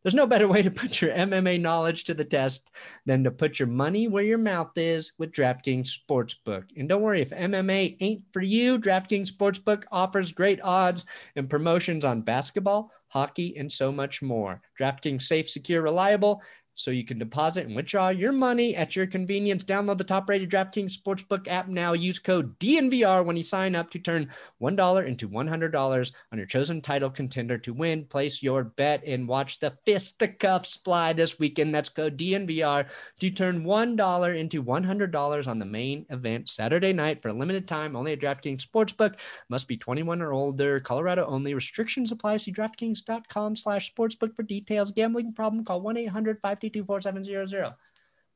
[0.09, 2.71] There's no better way to put your MMA knowledge to the test
[3.05, 6.65] than to put your money where your mouth is with DraftKings Sportsbook.
[6.79, 11.05] And don't worry, if MMA ain't for you, DraftKings Sportsbook offers great odds
[11.37, 14.63] and promotions on basketball, hockey, and so much more.
[14.81, 16.41] DraftKings safe, secure, reliable
[16.79, 19.65] so you can deposit and withdraw your money at your convenience.
[19.65, 21.93] Download the top rated DraftKings Sportsbook app now.
[21.93, 24.31] Use code DNVR when you sign up to turn
[24.63, 28.05] $1 into $100 on your chosen title contender to win.
[28.05, 31.75] Place your bet and watch the fisticuffs fly this weekend.
[31.75, 32.89] That's code DNVR
[33.19, 37.97] to turn $1 into $100 on the main event Saturday night for a limited time
[37.97, 39.17] only at DraftKings Sportsbook.
[39.49, 40.79] Must be 21 or older.
[40.79, 41.55] Colorado only.
[41.55, 42.37] Restrictions apply.
[42.37, 44.93] See DraftKings.com slash sportsbook for details.
[44.93, 45.65] Gambling problem?
[45.65, 47.75] Call 1-800-5 24700.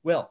[0.03, 0.31] Will,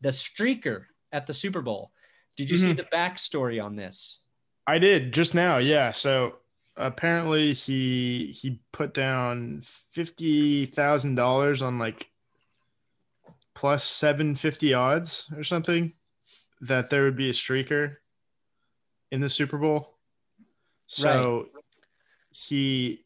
[0.00, 1.92] the streaker at the Super Bowl.
[2.36, 2.66] Did you mm-hmm.
[2.66, 4.18] see the backstory on this?
[4.66, 5.58] I did just now.
[5.58, 5.90] Yeah.
[5.92, 6.36] So
[6.76, 12.10] apparently he he put down fifty thousand dollars on like
[13.54, 15.92] plus seven fifty odds or something
[16.60, 17.96] that there would be a streaker
[19.10, 19.94] in the Super Bowl.
[20.86, 21.62] So right.
[22.30, 23.05] he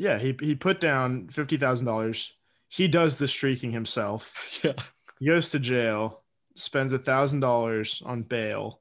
[0.00, 2.32] yeah, he he put down fifty thousand dollars.
[2.68, 4.34] He does the streaking himself.
[4.64, 4.72] Yeah.
[5.18, 6.22] He goes to jail,
[6.56, 8.80] spends a thousand dollars on bail,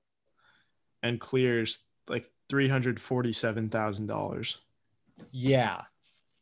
[1.03, 4.62] and clears like three hundred forty-seven thousand dollars.
[5.32, 5.82] Yeah.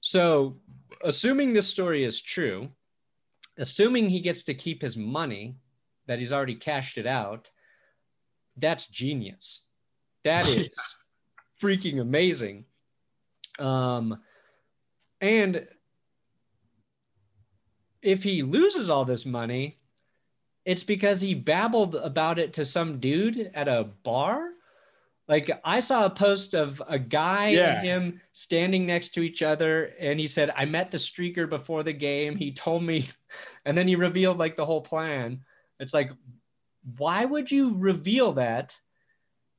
[0.01, 0.57] So,
[1.03, 2.69] assuming this story is true,
[3.57, 5.55] assuming he gets to keep his money
[6.05, 7.49] that he's already cashed it out,
[8.57, 9.65] that's genius.
[10.23, 10.77] That is
[11.59, 12.65] freaking amazing.
[13.57, 14.19] Um,
[15.21, 15.67] and
[18.01, 19.79] if he loses all this money,
[20.65, 24.49] it's because he babbled about it to some dude at a bar.
[25.27, 27.79] Like I saw a post of a guy yeah.
[27.79, 31.83] and him standing next to each other, and he said, "I met the streaker before
[31.83, 32.35] the game.
[32.35, 33.07] He told me,"
[33.65, 35.41] and then he revealed like the whole plan.
[35.79, 36.11] It's like,
[36.97, 38.79] why would you reveal that?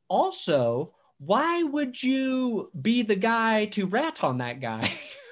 [0.09, 4.93] Also, why would you be the guy to rat on that guy?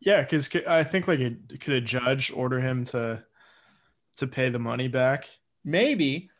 [0.00, 3.24] Yeah, because I think like it, could a judge order him to
[4.16, 5.28] to pay the money back?
[5.64, 6.30] Maybe.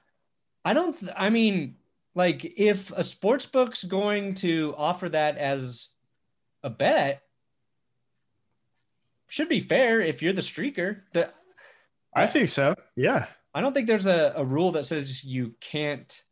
[0.65, 0.99] I don't.
[0.99, 1.77] Th- I mean,
[2.15, 5.89] like if a sports book's going to offer that as
[6.63, 7.23] a bet,
[9.29, 11.03] should be fair if you're the streaker.
[11.13, 11.33] The,
[12.15, 12.75] I think so.
[12.97, 13.27] Yeah.
[13.55, 16.23] I don't think there's a, a rule that says you can't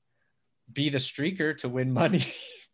[0.72, 2.24] be the streaker to win money.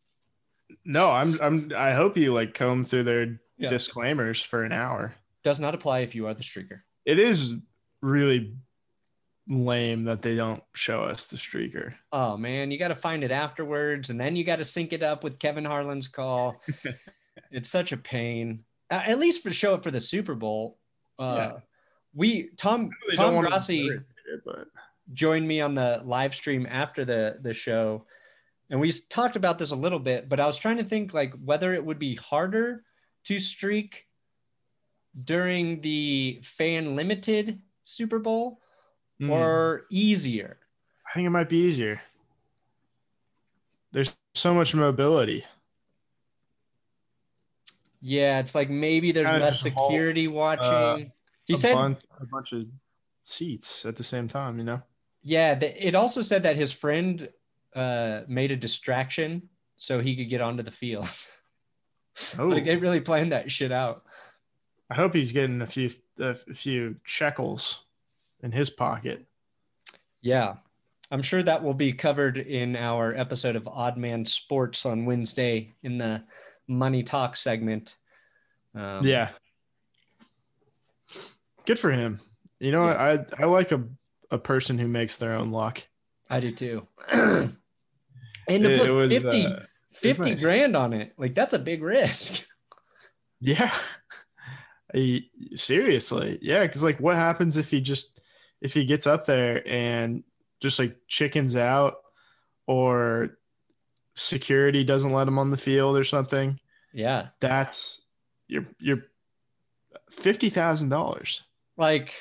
[0.84, 3.68] no, I'm I'm I hope you like comb through their yeah.
[3.68, 5.14] disclaimers for an hour.
[5.42, 6.80] Does not apply if you are the streaker.
[7.04, 7.54] It is
[8.00, 8.54] really
[9.48, 11.94] lame that they don't show us the streaker.
[12.12, 15.02] Oh man, you got to find it afterwards, and then you got to sync it
[15.02, 16.60] up with Kevin Harlan's call.
[17.50, 18.64] it's such a pain.
[18.90, 20.78] Uh, at least for show it for the Super Bowl.
[21.18, 21.52] Uh, yeah.
[22.14, 24.02] We Tom Tom Grossi it,
[24.44, 24.68] but...
[25.12, 28.06] joined me on the live stream after the the show,
[28.72, 30.30] and we talked about this a little bit.
[30.30, 32.82] But I was trying to think like whether it would be harder
[33.24, 34.08] to streak
[35.24, 38.60] during the fan limited Super Bowl
[39.20, 39.30] mm.
[39.30, 40.58] or easier?
[41.06, 42.00] I think it might be easier.
[43.92, 45.44] There's so much mobility.
[48.00, 50.66] Yeah, it's like maybe there's less security whole, watching.
[50.66, 50.98] Uh,
[51.44, 52.66] he said bunch, a bunch of
[53.22, 54.80] seats at the same time, you know?
[55.22, 57.28] Yeah, it also said that his friend
[57.74, 61.08] uh, made a distraction so he could get onto the field.
[62.38, 62.46] Oh.
[62.48, 64.04] like they really planned that shit out.
[64.90, 67.86] I hope he's getting a few a few shekels
[68.42, 69.24] in his pocket.
[70.20, 70.56] Yeah.
[71.10, 75.72] I'm sure that will be covered in our episode of Odd Man Sports on Wednesday
[75.82, 76.22] in the
[76.68, 77.96] money talk segment.
[78.74, 79.30] Um, yeah.
[81.64, 82.20] Good for him.
[82.60, 83.24] You know, yeah.
[83.38, 83.82] I I like a
[84.30, 85.82] a person who makes their own luck.
[86.30, 86.86] I do too.
[88.48, 89.60] and to it, put it was, 50, uh,
[89.92, 90.42] 50 nice.
[90.42, 91.12] grand on it.
[91.16, 92.44] Like that's a big risk.
[93.44, 93.72] Yeah.
[95.56, 96.38] Seriously.
[96.40, 96.64] Yeah.
[96.68, 98.20] Cause like what happens if he just,
[98.60, 100.22] if he gets up there and
[100.60, 101.96] just like chickens out
[102.68, 103.36] or
[104.14, 106.60] security doesn't let him on the field or something.
[106.92, 107.30] Yeah.
[107.40, 108.02] That's
[108.46, 109.06] you're, you're
[110.08, 111.40] $50,000.
[111.76, 112.14] Like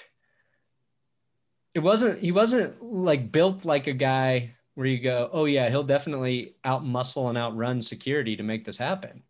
[1.76, 5.84] it wasn't, he wasn't like built like a guy where you go, oh yeah, he'll
[5.84, 9.24] definitely out muscle and outrun security to make this happen.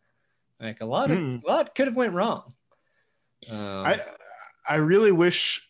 [0.60, 1.44] Like a lot of mm.
[1.44, 2.54] a lot could have went wrong.
[3.50, 4.00] Um, I
[4.68, 5.68] I really wish.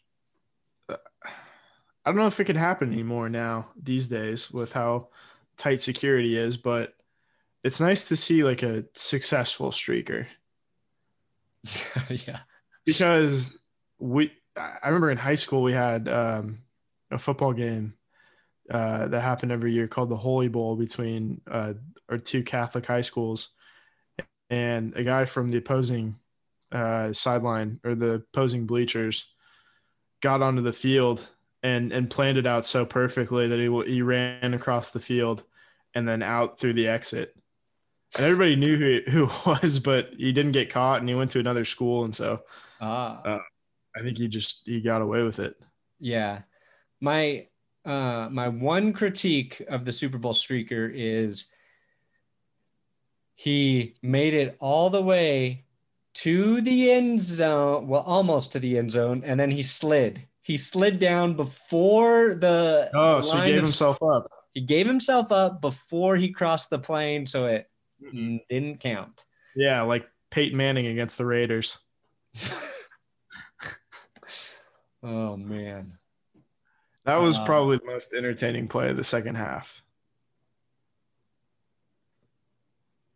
[0.90, 0.98] Uh,
[2.06, 5.10] I don't know if it could happen anymore now these days with how
[5.56, 6.96] tight security is, but
[7.64, 10.26] it's nice to see like a successful streaker.
[12.10, 12.40] yeah.
[12.86, 13.60] because
[14.00, 16.60] we I remember in high school we had um,
[17.12, 17.94] a football game
[18.72, 21.74] uh, that happened every year called the Holy Bowl between uh,
[22.10, 23.50] our two Catholic high schools,
[24.50, 26.16] and a guy from the opposing
[26.72, 29.34] uh, sideline or the opposing bleachers
[30.22, 31.30] got onto the field
[31.64, 35.44] and and planned it out so perfectly that he he ran across the field
[35.94, 37.36] and then out through the exit.
[38.16, 41.16] And everybody knew who he, who it was, but he didn't get caught, and he
[41.16, 42.42] went to another school, and so
[42.82, 43.22] Ah.
[43.24, 43.40] Uh,
[43.96, 45.56] I think he just he got away with it.
[46.00, 46.42] Yeah.
[47.00, 47.48] My
[47.86, 51.48] uh my one critique of the Super Bowl streaker is
[53.36, 55.66] he made it all the way
[56.14, 60.28] to the end zone, well almost to the end zone, and then he slid.
[60.42, 64.28] He slid down before the Oh, so he gave of- himself up.
[64.54, 67.68] he gave himself up before he crossed the plane, so it
[68.04, 68.38] Mm-hmm.
[68.50, 69.26] didn't count.
[69.56, 71.78] Yeah, like Peyton Manning against the Raiders.
[75.04, 75.98] Oh man.
[77.06, 79.82] That was Uh, probably the most entertaining play of the second half.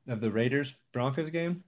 [0.07, 1.63] Of the Raiders Broncos game?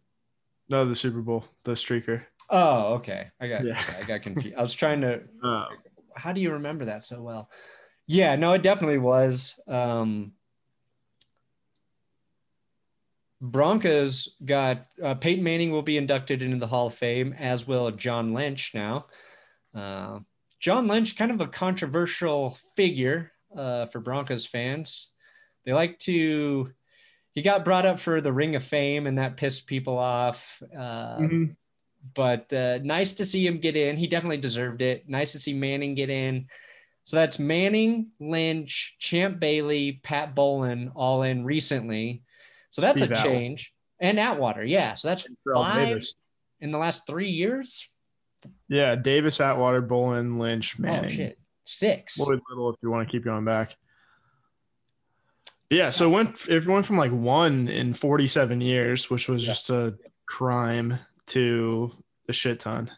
[0.70, 2.24] No, the Super Bowl, the streaker.
[2.50, 3.28] Oh, okay.
[3.40, 3.82] I got Yeah.
[4.00, 4.56] I got confused.
[4.58, 5.68] I was trying to Uh,
[6.16, 7.50] how do you remember that so well?
[8.08, 9.60] Yeah, no, it definitely was.
[9.68, 10.34] Um,
[13.42, 17.92] Broncos got uh, Peyton Manning will be inducted into the Hall of Fame, as will
[17.92, 19.06] John Lynch now.
[19.76, 20.20] Uh,
[20.60, 25.10] John Lynch, kind of a controversial figure uh, for Broncos fans.
[25.66, 26.72] They like to.
[27.34, 30.62] He got brought up for the Ring of Fame, and that pissed people off.
[30.76, 31.56] Uh, mhm.
[32.16, 33.96] but uh, nice to see him get in.
[33.96, 35.08] He definitely deserved it.
[35.08, 36.48] Nice to see Manning get in.
[37.04, 42.24] So that's Manning, Lynch, Champ Bailey, Pat Bowlen all in recently.
[42.70, 43.74] So that's Steve a change.
[44.00, 44.94] And Atwater, yeah.
[44.96, 46.02] So that's five
[46.60, 47.90] in the last three years.
[48.70, 51.06] Yeah, Davis, Atwater, Bowlen, Lynch, oh, Manning.
[51.06, 52.16] Oh shit, six.
[52.16, 53.76] Floyd Little, if you want to keep going back.
[55.70, 59.48] Yeah, so it went it went from like one in 47 years, which was Yeah.
[59.48, 60.98] just a crime,
[61.28, 61.92] to
[62.30, 62.90] a shit ton,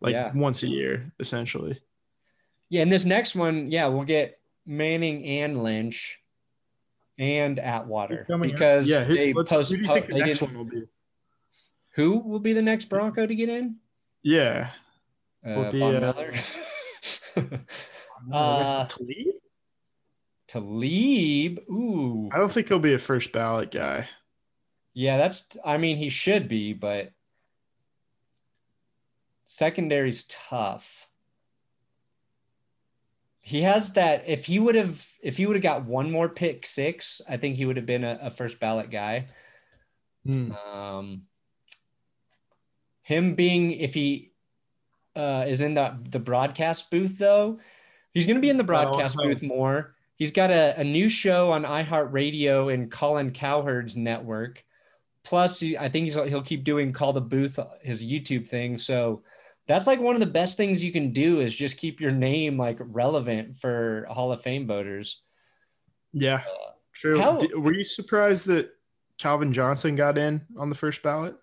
[0.00, 0.30] like Yeah.
[0.34, 1.80] once a year, essentially.
[2.68, 6.20] Yeah, and this next one, yeah, we'll get Manning and Lynch
[7.18, 9.72] and Atwater because yeah, who, they post.
[9.72, 10.82] who do you think the next one will be?
[11.96, 13.76] Who will be the next Bronco to get in?
[14.22, 14.70] Yeah,
[15.44, 16.32] Uh, be, Von uh, Miller.
[18.32, 19.34] Uh, guess Talib?
[20.46, 21.58] Talib.
[21.70, 22.30] Ooh.
[22.32, 24.08] I don't think he'll be a first ballot guy.
[24.94, 27.10] Yeah, that's I mean he should be, but
[29.44, 31.08] secondary's tough.
[33.40, 36.64] He has that if he would have if he would have got one more pick
[36.64, 39.26] six, I think he would have been a, a first ballot guy.
[40.24, 40.52] Hmm.
[40.52, 41.22] Um
[43.02, 44.33] him being if he
[45.16, 47.58] uh is in the the broadcast booth though,
[48.12, 49.94] he's gonna be in the broadcast booth more.
[50.16, 54.64] He's got a, a new show on iHeartRadio and Colin Cowherd's network.
[55.24, 58.78] Plus, he, I think he's, he'll keep doing Call the Booth, his YouTube thing.
[58.78, 59.22] So
[59.66, 62.56] that's like one of the best things you can do is just keep your name
[62.58, 65.22] like relevant for Hall of Fame voters.
[66.12, 66.42] Yeah,
[66.92, 67.18] true.
[67.18, 68.70] how- Di- were you surprised that
[69.18, 71.36] Calvin Johnson got in on the first ballot?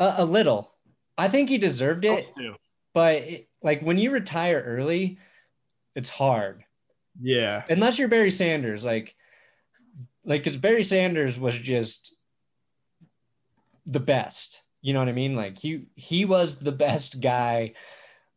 [0.00, 0.74] A, a little.
[1.16, 2.54] I think he deserved it, too.
[2.96, 5.18] But it, like when you retire early,
[5.94, 6.64] it's hard.
[7.20, 9.14] Yeah, unless you're Barry Sanders, like,
[10.24, 12.16] like because Barry Sanders was just
[13.84, 14.62] the best.
[14.80, 15.36] You know what I mean?
[15.36, 17.74] Like he he was the best guy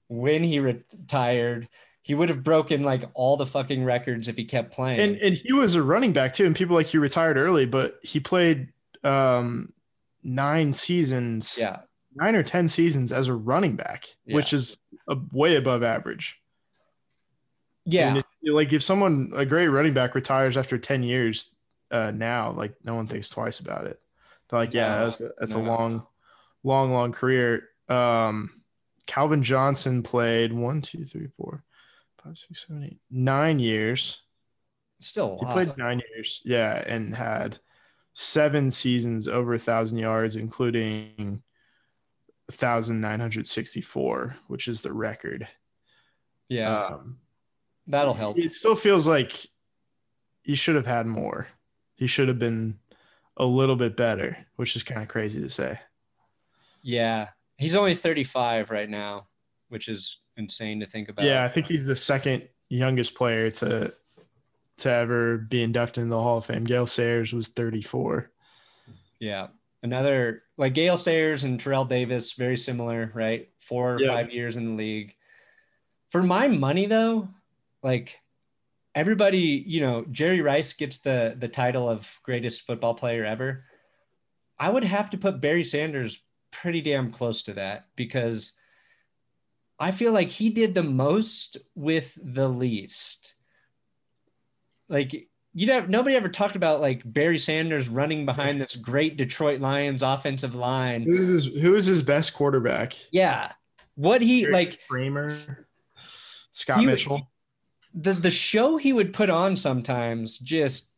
[0.10, 1.70] when he retired.
[2.02, 5.00] He would have broken like all the fucking records if he kept playing.
[5.00, 6.46] and and he was a running back too.
[6.46, 8.74] And people like he retired early, but he played
[9.06, 9.72] um
[10.22, 11.58] nine seasons.
[11.58, 11.78] yeah,
[12.20, 16.40] nine or ten seasons as a running back, which is a, way above average.
[17.86, 21.54] yeah, it- like if someone a great running back retires after ten years,
[21.92, 24.00] uh, now like no one thinks twice about it.
[24.50, 25.70] They're like, yeah, No, that's a, that's a no.
[25.70, 26.08] long,
[26.64, 27.70] long, long career.
[27.88, 28.62] Um,
[29.06, 31.64] Calvin Johnson played one, two, three, four,
[32.24, 34.22] five, six, seven, eight, nine years.
[35.00, 37.60] still a He played nine years, yeah, and had
[38.14, 41.42] seven seasons over a thousand yards, including
[42.52, 45.48] thousand nine hundred sixty-four, which is the record.
[46.50, 47.20] yeah, Um,
[47.88, 48.38] that'll help.
[48.38, 49.46] It still feels like
[50.44, 51.48] he should have had more.
[51.96, 52.80] He should have been
[53.38, 55.80] a little bit better, which is kind of crazy to say.
[56.82, 59.28] Yeah, he's only 35 right now,
[59.68, 61.26] which is insane to think about.
[61.26, 63.94] Yeah, I think he's the second youngest player to
[64.78, 66.64] to ever be inducted into the Hall of Fame.
[66.64, 68.32] Gale Sayers was 34.
[69.20, 69.48] yeah.
[69.82, 73.50] Another like Gale Sayers and Terrell Davis, very similar, right?
[73.60, 74.10] Four or Yeah.
[74.10, 75.16] five years in the league.
[76.10, 77.30] For my money, though,
[77.82, 78.20] like
[78.96, 83.66] everybody, you know, Jerry Rice gets the the title of greatest football player ever.
[84.60, 86.22] I would have to put Barry Sanders
[86.52, 88.54] pretty damn close to that because
[89.80, 93.36] I feel like he did the most with the least.
[94.90, 99.60] Like you know, nobody ever talked about like Barry Sanders running behind this great Detroit
[99.60, 101.02] Lions offensive line.
[101.02, 102.94] Who is his Who is his best quarterback?
[103.12, 103.52] Yeah.
[103.96, 107.30] What he like Kramer, Scott He- Mitchell.
[107.94, 110.92] the the show he would put on sometimes just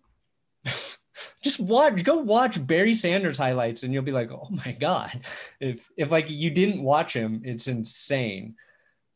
[1.41, 5.21] just watch go watch Barry Sanders highlights and you'll be like, "Oh my god."
[5.59, 8.53] If if like you didn't watch him, it's insane.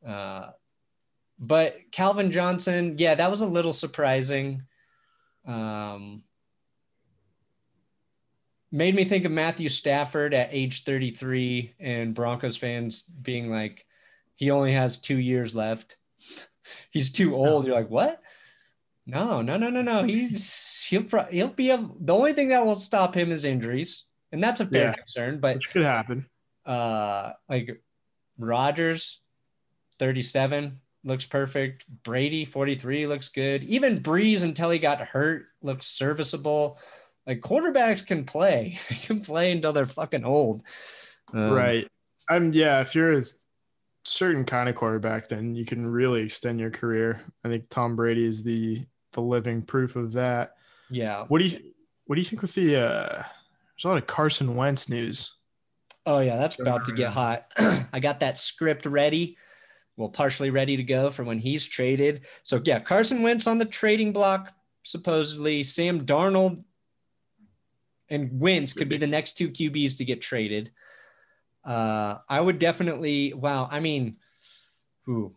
[0.04, 0.48] Uh
[1.38, 4.64] but Calvin Johnson, yeah, that was a little surprising.
[5.46, 6.24] Um
[8.72, 13.86] made me think of Matthew Stafford at age 33 and Broncos fans being like
[14.36, 15.98] he only has 2 years left.
[16.92, 17.66] He's too old.
[17.66, 18.22] You're like, "What?"
[19.06, 20.04] No, no, no, no, no.
[20.04, 24.06] He's he'll pro- he'll be a, the only thing that will stop him is injuries,
[24.32, 24.94] and that's a fair Yeah.
[24.94, 25.40] concern.
[25.40, 26.28] But Which could happen.
[26.66, 27.84] uh, like
[28.40, 29.22] Rodgers,
[30.00, 31.86] thirty-seven looks perfect.
[32.04, 33.64] Brady, forty-three looks good.
[33.64, 36.80] Even Brees until he got hurt looks serviceable.
[37.26, 38.78] Like quarterbacks can play.
[38.90, 40.64] They can play until they're fucking old.
[41.34, 41.88] Um, right.
[42.30, 42.82] I'm yeah.
[42.82, 43.24] If you're a
[44.04, 47.22] certain kind of quarterback, then you can really extend your career.
[47.44, 48.84] I think Tom Brady is the
[49.14, 50.56] the living proof of that.
[50.90, 51.26] Yeah.
[51.28, 51.60] What do you
[52.06, 52.76] What do you think with the?
[52.78, 55.36] uh There's a lot of Carson Wentz news.
[56.06, 57.48] Oh yeah, that's about to get hot.
[57.94, 59.38] I got that script ready.
[59.98, 62.22] Well, partially ready to go for when he's traded.
[62.44, 65.64] So yeah, Carson Wentz on the trading block, supposedly.
[65.64, 66.64] Sam Darnold
[68.10, 70.72] and Wentz could be the next two QBs to get traded.
[71.64, 73.34] Uh, I would definitely.
[73.34, 74.18] Wow, I mean,
[75.06, 75.34] who,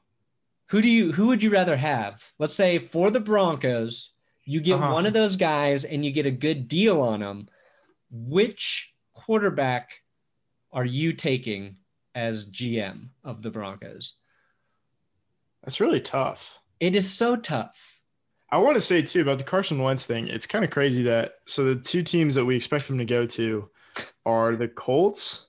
[0.67, 2.23] who do you, who would you rather have?
[2.39, 4.11] Let's say for the Broncos,
[4.45, 4.93] you get Uh-huh.
[4.93, 7.49] one of those guys and you get a good deal on them.
[8.11, 10.03] Which quarterback
[10.73, 11.77] are you taking
[12.15, 14.15] as GM of the Broncos?
[15.63, 16.61] That's really tough.
[16.81, 18.01] It is so tough.
[18.51, 20.29] I want to say too about the Carson Wentz thing.
[20.29, 23.27] It's kind of crazy that so the two teams that we expect him to go
[23.27, 23.69] to
[24.25, 25.49] are the Colts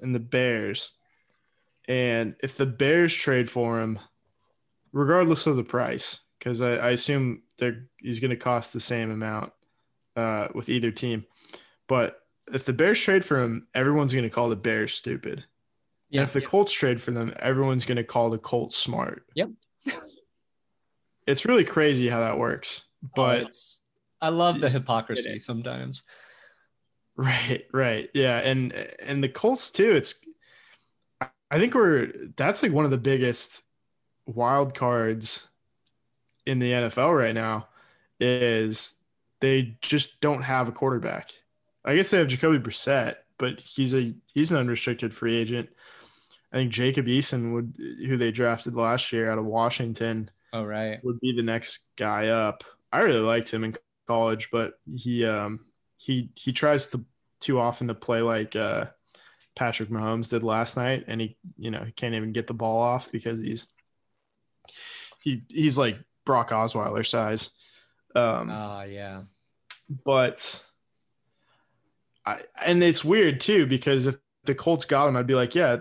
[0.00, 0.92] and the Bears.
[1.88, 3.98] And if the Bears trade for him,
[4.92, 9.10] regardless of the price, because I, I assume they're he's going to cost the same
[9.10, 9.52] amount
[10.14, 11.26] uh, with either team,
[11.88, 12.20] but
[12.52, 15.44] if the Bears trade for him, everyone's going to call the Bears stupid.
[16.10, 16.20] Yeah.
[16.20, 19.24] And if the Colts trade for them, everyone's going to call the Colts smart.
[19.34, 19.50] Yep.
[21.26, 22.84] it's really crazy how that works.
[23.04, 23.80] Oh, but It's-
[24.20, 26.02] I love the hypocrisy sometimes.
[27.16, 28.08] Right, right.
[28.14, 29.92] Yeah, and and the Colts too.
[29.92, 30.24] It's
[31.50, 33.62] I think we're that's like one of the biggest
[34.26, 35.48] wild cards
[36.46, 37.68] in the NFL right now
[38.20, 38.96] is
[39.40, 41.30] they just don't have a quarterback.
[41.84, 45.68] I guess they have Jacoby Brissett, but he's a he's an unrestricted free agent.
[46.56, 50.98] I think Jacob Eason would who they drafted last year out of Washington Oh, right.
[51.04, 52.64] would be the next guy up.
[52.90, 53.76] I really liked him in
[54.08, 55.66] college, but he um
[55.98, 57.04] he he tries to
[57.40, 58.86] too often to play like uh
[59.54, 62.80] Patrick Mahomes did last night and he you know he can't even get the ball
[62.80, 63.66] off because he's
[65.20, 67.50] he he's like Brock Osweiler size.
[68.14, 69.24] Um Oh, yeah.
[70.06, 70.64] but
[72.24, 75.80] I and it's weird too because if the Colts got him I'd be like yeah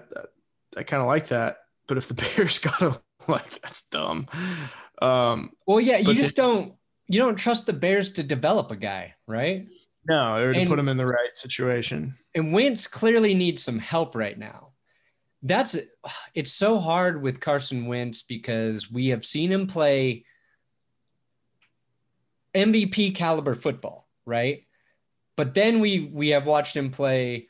[0.76, 1.58] I kind of like that
[1.88, 2.96] but if the Bears got him
[3.28, 4.28] like that's dumb.
[5.02, 6.74] Um Well, yeah, you just don't
[7.08, 9.68] you don't trust the Bears to develop a guy, right?
[10.08, 12.16] No, or to put him in the right situation.
[12.36, 14.70] And Wentz clearly needs some help right now.
[15.44, 15.76] That's
[16.34, 20.26] it's so hard with Carson Wentz because we have seen him play
[22.54, 24.66] MVP caliber football, right?
[25.36, 27.50] But then we we have watched him play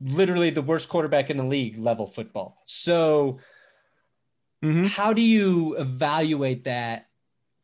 [0.00, 2.62] literally the worst quarterback in the league level football.
[2.66, 3.38] So
[4.62, 4.88] Mhm.
[4.88, 7.08] how do you evaluate that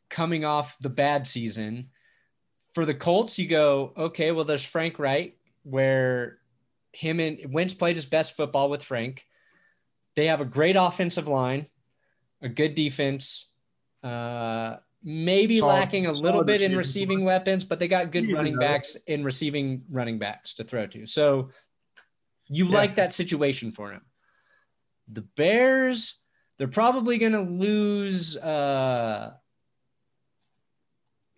[0.08, 1.90] coming off the bad season?
[2.74, 6.38] For the Colts, you go, okay, well, there's Frank Reich, where
[6.92, 9.26] him and Wentz played his best football with Frank.
[10.14, 11.66] They have a great offensive line,
[12.40, 13.48] a good defense,
[14.02, 18.30] uh, maybe Solid- lacking a little bit in receiving receiving weapons, but they got good
[18.32, 21.06] running backs and receiving running backs to throw to.
[21.06, 21.50] So
[22.52, 22.76] you Yeah.
[22.76, 24.02] like that situation for him.
[25.08, 26.18] The Bears,
[26.58, 28.36] they're probably going to lose.
[28.36, 29.32] Uh,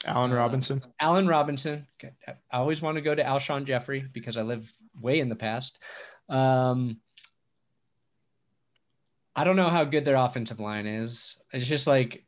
[0.06, 0.82] Allen Uh, Robinson.
[1.00, 1.86] Allen Robinson.
[2.02, 5.78] I always want to go to Alshon Jeffery because I live way in the past.
[6.28, 7.00] Um,
[9.36, 11.38] I don't know how good their offensive line is.
[11.52, 12.24] It's just like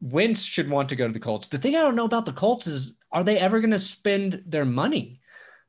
[0.00, 1.46] Wentz should want to go to the Colts.
[1.48, 4.42] The thing I don't know about the Colts is are they ever going to spend
[4.46, 5.20] their money?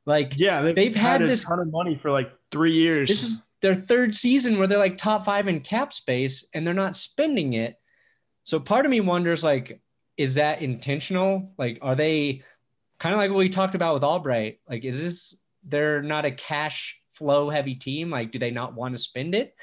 [0.06, 3.08] Like Yeah, they've, they've had a this- ton of money for like three years.
[3.08, 6.74] this is their third season where they're like top five in cap space and they're
[6.74, 7.76] not spending it.
[8.44, 9.80] So part of me wonders like,
[10.16, 11.52] is that intentional?
[11.58, 12.42] Like, are they
[12.98, 14.60] kind of like what we talked about with Albright?
[14.68, 15.34] Like, is this
[15.64, 18.10] they're not a cash flow heavy team?
[18.10, 19.54] Like, do they not want to spend it?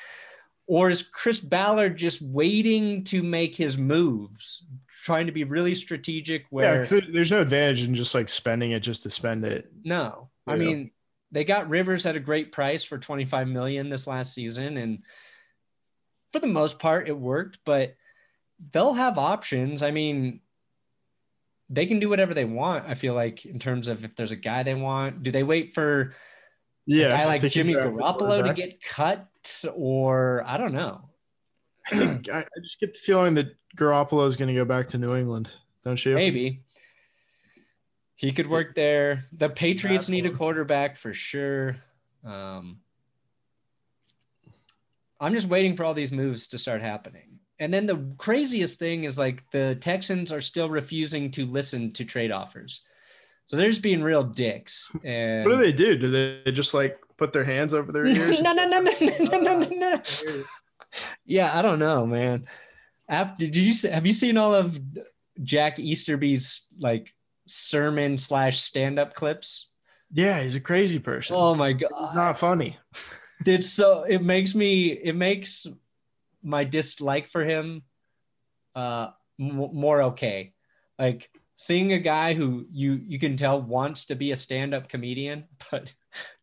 [0.67, 4.65] Or is Chris Ballard just waiting to make his moves,
[5.03, 6.41] trying to be really strategic?
[6.43, 9.67] yeah, Where there- there's no advantage in just like spending it just to spend it.
[9.83, 10.59] no, I Yeah.
[10.59, 10.91] mean
[11.31, 15.03] they got Rivers at a great price for 25 million this last season, and
[16.31, 17.59] for the most part it worked.
[17.65, 17.95] But
[18.71, 19.83] they'll have options.
[19.83, 20.41] I mean,
[21.69, 22.85] they can do whatever they want.
[22.87, 25.73] I feel like in terms of if there's a guy they want, do they wait
[25.73, 26.13] for
[26.85, 29.27] Yeah, a guy like Jimmy Garoppolo to get cut,
[29.73, 31.09] or I don't know.
[31.91, 34.87] I, think- I I just get the feeling that Garoppolo is going to go back
[34.89, 35.49] to New England,
[35.83, 36.15] don't you?
[36.15, 36.63] Maybe
[38.17, 39.23] he could work there.
[39.31, 41.77] The Patriots need a quarterback for sure.
[42.25, 42.79] Um,
[45.19, 47.39] I'm just waiting for all these moves to start happening.
[47.59, 52.05] And then the craziest thing is like the Texans are still refusing to listen to
[52.05, 52.81] trade offers.
[53.45, 54.95] So they're just being real dicks.
[55.03, 55.95] And What do they do?
[55.95, 56.09] Do
[56.43, 58.41] they just like put their hands over their ears?
[58.41, 60.01] no, no, no, no, no, no, no, no, no.
[61.25, 62.47] Yeah, I don't know, man.
[63.09, 64.79] After did you see, have you seen all of
[65.43, 67.13] Jack Easterby's like
[67.47, 69.69] sermon slash stand up clips?
[70.11, 71.35] Yeah, he's a crazy person.
[71.37, 72.77] Oh my god, not funny.
[73.45, 75.67] it's so it makes me it makes
[76.43, 77.83] my dislike for him
[78.75, 80.53] uh m- more okay.
[80.97, 84.87] Like seeing a guy who you you can tell wants to be a stand up
[84.87, 85.93] comedian, but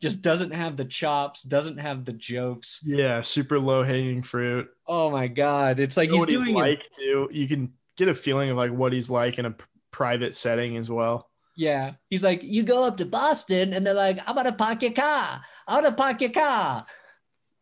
[0.01, 2.81] just doesn't have the chops, doesn't have the jokes.
[2.85, 4.67] Yeah, super low hanging fruit.
[4.87, 7.29] Oh my god, it's like You know he's doing it like too.
[7.31, 9.55] You can get a feeling of like what he's like in a
[9.95, 11.29] private setting as well.
[11.55, 11.93] Yeah.
[12.09, 15.41] He's like, you go up to Boston and they're like, I'm gonna park your car.
[15.65, 16.85] I'm gonna park your car.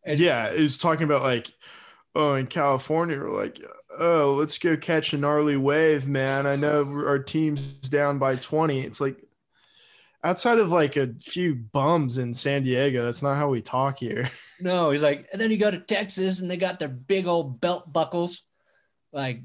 [0.04, 1.52] And- yeah, he's talking about like,
[2.16, 3.62] oh, in California, we're like,
[4.00, 6.48] oh, let's go catch a gnarly wave, man.
[6.48, 8.82] I know our team's down by 20.
[8.82, 9.24] It's like
[10.24, 14.30] outside of like a few bums in San Diego, that's not how we talk here.
[14.60, 17.60] No, he's like, and then you go to Texas and they got their big old
[17.60, 18.44] belt buckles.
[19.12, 19.42] Like,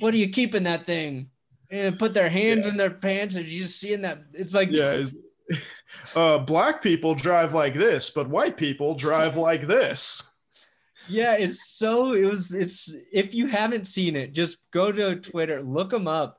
[0.00, 1.30] what are you keeping that thing?
[1.72, 4.92] And put their hands in their pants and you just seeing that it's like Yeah,
[4.92, 5.14] it's-
[6.14, 10.32] uh, black people drive like this, but white people drive like this.
[11.08, 15.62] Yeah, it's so it was it's if you haven't seen it, just go to Twitter,
[15.62, 16.38] look them up.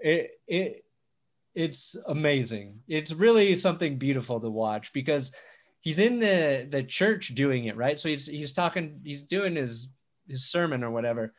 [0.00, 0.84] It it
[1.54, 2.80] it's amazing.
[2.88, 5.32] It's really something beautiful to watch because
[5.80, 7.98] he's in the the church doing it, right?
[7.98, 9.88] So he's he's talking he's doing his
[10.28, 11.32] his sermon or whatever.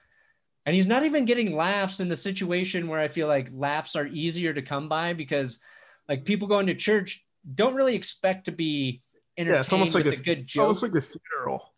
[0.65, 4.07] And he's not even getting laughs in the situation where I feel like laughs are
[4.07, 5.59] easier to come by because
[6.07, 9.01] like people going to church don't really expect to be
[9.37, 10.61] entertained Yeah, it's almost like a, a, good it's joke.
[10.61, 11.73] almost like a funeral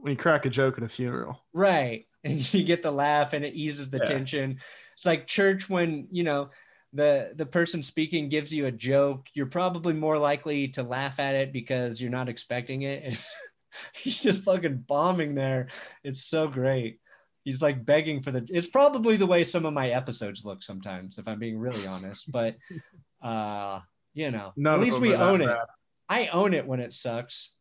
[0.00, 1.40] when you crack a joke at a funeral.
[1.52, 2.06] Right.
[2.26, 4.04] And you get the laugh and it eases the Yeah.
[4.04, 4.58] tension.
[4.96, 6.50] It's like church when, you know,
[6.92, 11.36] the the person speaking gives you a joke, you're probably more likely to laugh at
[11.36, 13.04] it because you're not expecting it.
[13.04, 13.24] And
[13.94, 15.68] he's just fucking bombing there.
[16.02, 16.98] It's so great.
[17.46, 21.16] He's like begging for the it's probably the way some of my episodes look sometimes,
[21.16, 22.28] if I'm being really honest.
[22.32, 22.56] But
[23.22, 23.78] uh,
[24.14, 25.46] you know, None at least we own it.
[25.46, 25.66] bad.
[26.08, 27.52] I own it when it sucks.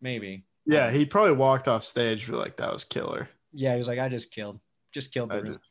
[0.00, 0.46] Maybe.
[0.64, 3.28] Yeah, he probably walked off stage for like that was killer.
[3.52, 4.58] Yeah, he was like, I just killed.
[4.90, 5.52] Just killed the I room.
[5.52, 5.70] just-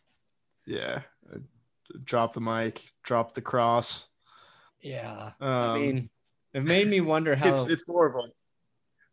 [0.68, 1.02] yeah,
[1.34, 1.38] I
[2.04, 4.08] drop the mic, drop the cross.
[4.80, 5.32] Yeah.
[5.42, 6.10] Um, I mean,
[6.54, 7.50] it made me wonder how.
[7.50, 8.28] it's it's more of a.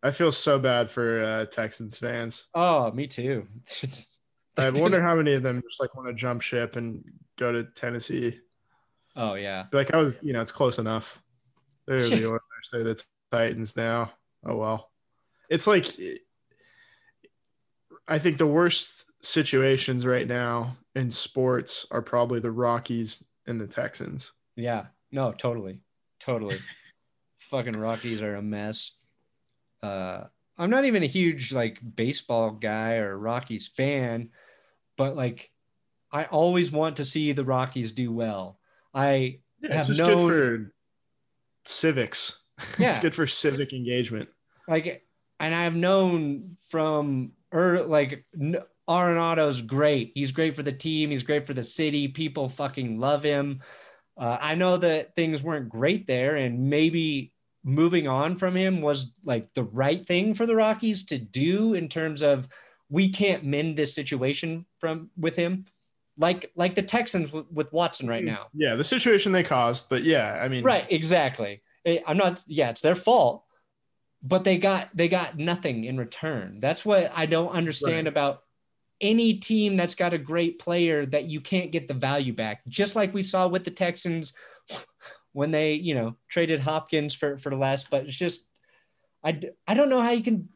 [0.02, 2.46] I feel so bad for uh, Texans fans.
[2.54, 3.46] oh, me too.
[4.56, 7.04] I wonder how many of them just like want to jump ship and
[7.38, 8.38] go to Tennessee.
[9.16, 9.66] oh yeah.
[9.72, 11.22] Like I was, you know, it's close enough.
[11.86, 12.40] They're the Oilers.
[12.72, 14.12] They're the Titans now.
[14.44, 14.90] Oh well.
[15.48, 15.86] It's like
[18.08, 23.66] I think the worst situations right now in sports are probably the Rockies and the
[23.66, 24.32] Texans.
[24.56, 24.86] Yeah.
[25.12, 25.80] No, totally.
[26.18, 26.56] Totally.
[27.38, 28.98] Fucking Rockies are a mess.
[29.82, 30.24] Uh
[30.58, 34.30] I'm not even a huge like baseball guy or Rockies fan,
[34.96, 35.50] but like
[36.12, 38.58] I always want to see the Rockies do well.
[38.92, 40.72] I Yeah, have it's good for
[41.64, 42.42] civics.
[42.78, 42.88] Yeah.
[42.88, 44.28] it's good for civic engagement.
[44.68, 45.06] like
[45.38, 50.10] and i've known from er like n- Arenado's great.
[50.14, 51.10] He's great for the team.
[51.10, 52.08] He's great for the city.
[52.08, 53.60] People fucking love him.
[54.18, 57.32] Uh, I know that things weren't great there, and maybe
[57.64, 61.88] moving on from him was like the right thing for the Rockies to do in
[61.88, 62.48] terms of
[62.88, 65.64] we can't mend this situation from with him
[66.20, 68.28] like like the Texans w- with Watson right hmm.
[68.28, 68.46] now.
[68.54, 71.62] Yeah, the situation they caused, but yeah, I mean, right, exactly.
[72.06, 72.44] I'm not.
[72.46, 73.44] Yeah, it's their fault,
[74.22, 76.60] but they got they got nothing in return.
[76.60, 78.08] That's what I don't understand right.
[78.08, 78.42] about
[79.00, 82.60] any team that's got a great player that you can't get the value back.
[82.68, 84.34] Just like we saw with the Texans
[85.32, 87.90] when they, you know, traded Hopkins for for the last.
[87.90, 88.46] But it's just,
[89.24, 90.48] I I don't know how you can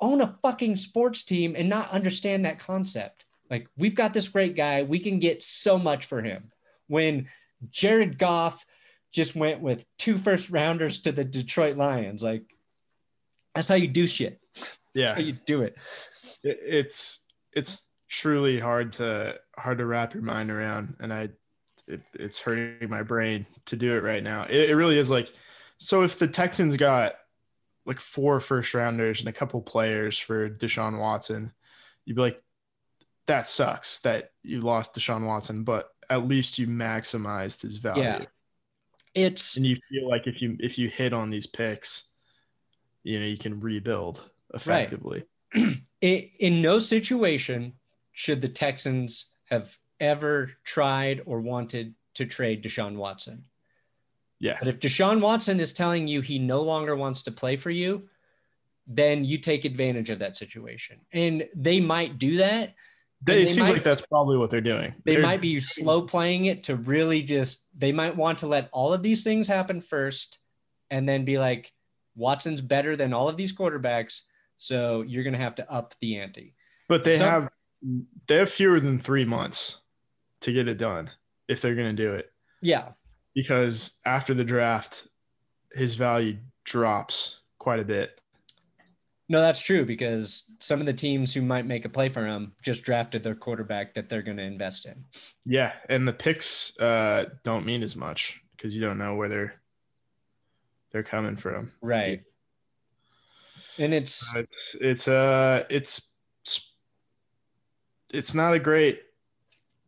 [0.00, 3.26] own a fucking sports team and not understand that concept.
[3.50, 6.50] Like we've got this great guy, we can get so much for him.
[6.86, 7.28] When
[7.70, 8.64] Jared Goff
[9.12, 12.42] just went with two first rounders to the Detroit Lions, like
[13.54, 14.40] that's how you do shit.
[14.92, 15.76] Yeah, that's how you do it.
[16.42, 21.28] It's it's truly hard to hard to wrap your mind around, and I
[21.90, 24.46] it, it's hurting my brain to do it right now.
[24.48, 25.32] It, it really is like
[25.78, 26.02] so.
[26.02, 27.14] If the Texans got
[27.86, 31.52] like four first rounders and a couple players for Deshaun Watson,
[32.04, 32.40] you'd be like,
[33.26, 38.02] that sucks that you lost Deshaun Watson, but at least you maximized his value.
[38.02, 38.24] Yeah.
[39.14, 42.10] It's and you feel like if you if you hit on these picks,
[43.02, 44.22] you know, you can rebuild
[44.54, 45.24] effectively.
[45.54, 45.82] Right.
[46.00, 47.72] in no situation
[48.12, 53.44] should the Texans have ever tried or wanted to trade Deshaun Watson.
[54.40, 54.56] Yeah.
[54.58, 58.08] But if Deshaun Watson is telling you he no longer wants to play for you,
[58.86, 61.00] then you take advantage of that situation.
[61.12, 62.74] And they might do that.
[63.22, 64.94] They, it seems might, like that's probably what they're doing.
[65.04, 68.70] They they're, might be slow playing it to really just, they might want to let
[68.72, 70.38] all of these things happen first
[70.90, 71.70] and then be like,
[72.16, 74.22] Watson's better than all of these quarterbacks.
[74.56, 76.54] So you're going to have to up the ante.
[76.88, 77.48] But they so, have,
[78.26, 79.82] they have fewer than three months
[80.40, 81.10] to get it done
[81.48, 82.32] if they're going to do it.
[82.62, 82.90] Yeah
[83.34, 85.08] because after the draft,
[85.72, 88.20] his value drops quite a bit.
[89.28, 92.52] No, that's true because some of the teams who might make a play for him
[92.62, 95.04] just drafted their quarterback that they're going to invest in.
[95.44, 99.54] Yeah, and the picks uh, don't mean as much because you don't know where they're
[100.90, 101.70] they're coming from.
[101.80, 102.22] Right.
[103.78, 106.12] And it's it's it's uh it's
[108.12, 109.00] it's not a great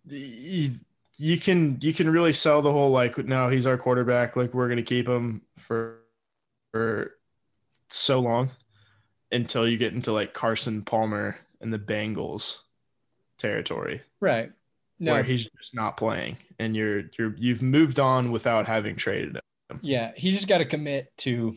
[0.04, 4.68] you can you can really sell the whole like no he's our quarterback like we're
[4.68, 6.00] gonna keep him for
[6.72, 7.14] for
[7.88, 8.50] so long
[9.30, 12.62] until you get into like Carson Palmer and the Bengals
[13.38, 14.50] territory, right?
[14.98, 15.14] No.
[15.14, 19.36] Where he's just not playing, and you're you're you've moved on without having traded
[19.70, 19.80] him.
[19.82, 21.54] Yeah, he just got to commit to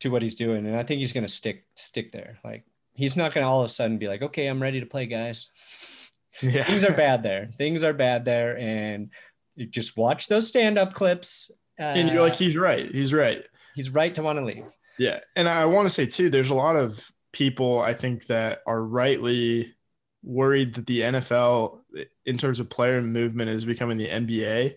[0.00, 2.38] to what he's doing, and I think he's gonna stick stick there.
[2.44, 2.64] Like
[2.94, 5.48] he's not gonna all of a sudden be like, okay, I'm ready to play, guys.
[6.40, 6.64] Yeah.
[6.64, 7.50] Things are bad there.
[7.58, 8.56] Things are bad there.
[8.58, 9.10] And
[9.54, 11.50] you just watch those stand up clips.
[11.78, 12.86] Uh, and you're like, he's right.
[12.90, 13.44] He's right.
[13.74, 14.64] He's right to want to leave.
[14.98, 15.20] Yeah.
[15.36, 18.82] And I want to say, too, there's a lot of people I think that are
[18.82, 19.74] rightly
[20.22, 21.80] worried that the NFL,
[22.24, 24.74] in terms of player movement, is becoming the NBA,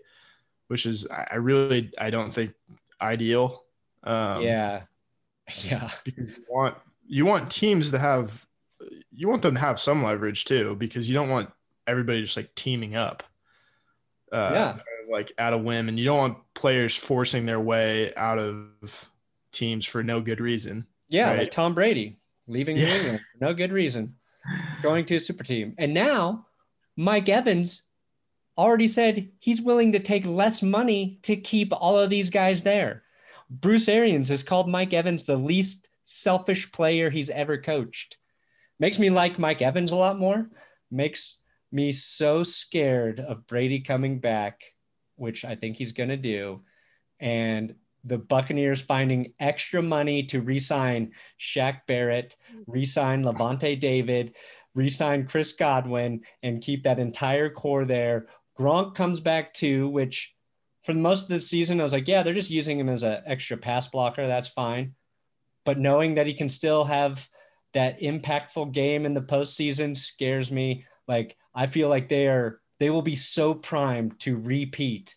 [0.67, 2.53] which is, I really, I don't think
[3.01, 3.63] ideal.
[4.03, 4.81] Um, yeah.
[5.63, 5.91] Yeah.
[6.03, 6.75] Because you want,
[7.05, 8.47] you want teams to have
[9.11, 11.51] you want them to have some leverage too, because you don't want
[11.87, 13.23] everybody just like teaming up.
[14.31, 14.77] Uh, yeah.
[15.09, 19.09] Like at a whim, and you don't want players forcing their way out of
[19.51, 20.87] teams for no good reason.
[21.09, 21.39] Yeah, right?
[21.39, 22.17] like Tom Brady
[22.47, 22.85] leaving yeah.
[22.85, 24.15] New England for no good reason,
[24.81, 26.47] going to a super team, and now
[26.97, 27.83] Mike Evans
[28.57, 33.03] already said he's willing to take less money to keep all of these guys there.
[33.49, 38.17] Bruce Arians has called Mike Evans the least selfish player he's ever coached
[38.79, 40.49] makes me like Mike Evans a lot more.
[40.91, 41.39] Makes
[41.71, 44.61] me so scared of Brady coming back,
[45.15, 46.61] which I think he's going to do.
[47.19, 52.35] And the Buccaneers finding extra money to re-sign Shaq Barrett,
[52.67, 54.35] re-sign Lavonte David,
[54.75, 58.27] re-sign Chris Godwin, and keep that entire core there.
[58.59, 60.35] Gronk comes back too, which
[60.83, 63.21] for most of the season, I was like, yeah, they're just using him as an
[63.25, 64.27] extra pass blocker.
[64.27, 64.93] That's fine.
[65.63, 67.27] But knowing that he can still have–
[67.75, 70.85] that impactful game in the postseason scares me.
[71.07, 75.15] Like I feel like they are they will be so primed to repeat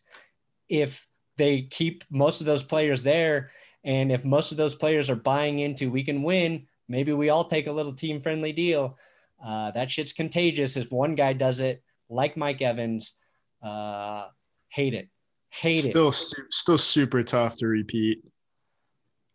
[0.69, 1.07] if
[1.37, 3.51] they keep most of those players there.
[3.85, 6.67] And if most of those players are buying into we can win.
[6.89, 8.99] Maybe we all take a little team friendly deal.
[9.45, 13.15] Uh, that shit's contagious if one guy does it like mike evans.
[13.63, 14.27] Uh,
[14.69, 15.09] hate it.
[15.51, 16.13] Hate still, it.
[16.13, 18.19] Still still super tough to repeat.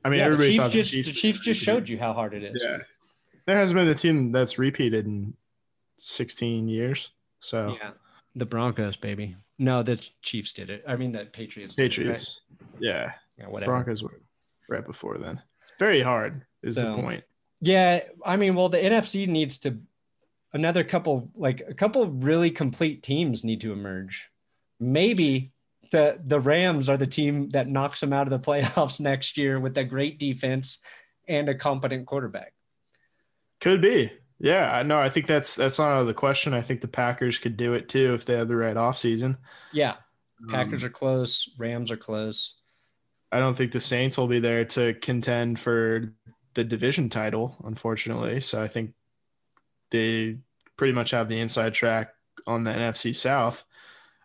[0.03, 2.43] I mean yeah, everybody the chiefs just, the chiefs just showed you how hard it
[2.43, 2.61] is.
[2.61, 2.79] Yeah
[3.45, 5.33] there hasn't been a team that's repeated in
[5.97, 7.11] 16 years.
[7.39, 7.91] So Yeah.
[8.35, 9.35] The Broncos, baby.
[9.59, 10.83] No, the Chiefs did it.
[10.87, 11.75] I mean, the Patriots.
[11.75, 11.91] did it, right?
[11.91, 12.41] Patriots,
[12.79, 13.71] yeah, Yeah, whatever.
[13.73, 14.19] Broncos were
[14.69, 15.39] right before then.
[15.61, 17.23] It's very hard, is So- the point.
[17.61, 19.77] Yeah, I mean, well, the NFC needs to
[20.51, 24.29] another couple, like a couple really complete teams need to emerge.
[24.79, 25.51] Maybe
[25.91, 29.59] the the Rams are the team that knocks them out of the playoffs next year
[29.59, 30.79] with a great defense
[31.27, 32.53] and a competent quarterback.
[33.63, 34.11] Could be.
[34.39, 34.99] Yeah, I know.
[34.99, 36.53] I think that's that's not out of the question.
[36.53, 39.37] I think the Packers could do it too if they have the right offseason.
[39.71, 39.95] Yeah,
[40.49, 42.55] Packers Um, are close, Rams are close.
[43.31, 46.13] I don't think the Saints will be there to contend for
[46.55, 48.41] the division title, unfortunately.
[48.41, 48.95] So I think
[49.91, 50.39] they
[50.75, 52.09] pretty much have the inside track
[52.45, 53.63] on the NFC South.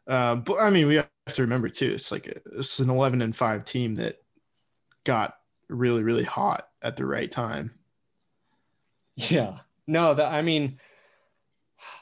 [0.08, 1.92] Uh, but I mean, we have to remember too.
[1.92, 4.16] It's like a, it's an eleven and five team that
[5.04, 5.34] got
[5.68, 7.77] really really hot at the right time.
[9.18, 9.58] Yeah.
[9.86, 10.78] No, the, I mean,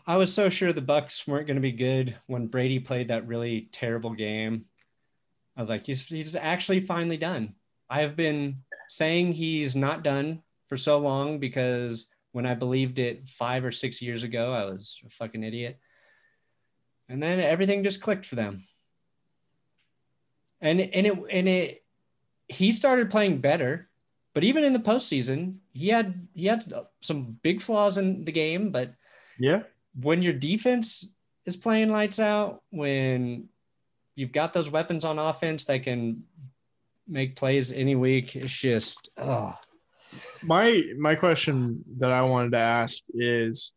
[0.07, 3.27] I was so sure the Bucks weren't going to be good when Brady played that
[3.27, 4.67] really terrible game.
[5.57, 7.55] I was like, he's he's actually finally done.
[7.89, 8.59] I have been
[8.89, 14.03] saying he's not done for so long because when I believed it five or six
[14.03, 15.79] years ago, I was a fucking idiot.
[17.09, 18.59] And then everything just clicked for them.
[20.61, 21.85] And and it and it
[22.49, 23.89] he started playing better
[24.37, 26.63] but even in the postseason, he had he had
[27.01, 28.71] some big flaws in the game.
[28.71, 28.93] But
[29.39, 29.63] Yeah,
[29.99, 31.09] when your defense
[31.47, 33.49] is playing lights out, when
[34.15, 36.23] you've got those weapons on offense that can
[37.09, 39.55] make plays any week, it's just oh
[40.43, 43.73] my my question that I wanted to ask is,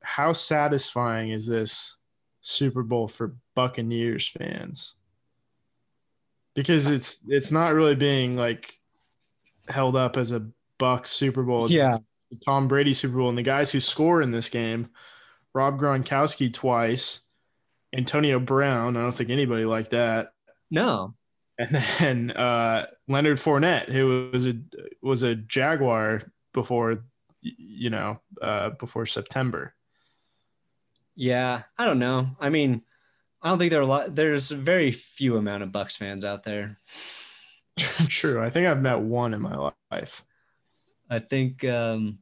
[0.00, 1.98] how satisfying is this
[2.40, 4.94] Super Bowl for Buccaneers fans?
[6.54, 8.76] Because it's it's not really being like
[9.68, 10.48] held up as a
[10.78, 11.66] Bucks Super Bowl.
[11.66, 11.98] It's yeah
[12.44, 14.90] Tom Brady Super Bowl, and the guys who score in this game,
[15.54, 17.20] Rob Gronkowski twice,
[17.94, 18.96] Antonio Brown.
[18.96, 20.32] I don't think anybody like that.
[20.70, 21.14] no
[21.58, 24.54] And then uh, Leonard Fournette, who was a
[25.02, 27.04] was a Jaguar before,
[27.40, 29.74] you know, uh, before September.
[31.14, 32.28] yeah I don't know.
[32.40, 32.82] I mean,
[33.40, 34.14] I don't think there are a lot.
[34.14, 36.78] There's a very few amount of Bucks fans out there.
[38.08, 40.24] True, I think I've met one in my life.
[41.10, 42.18] I think um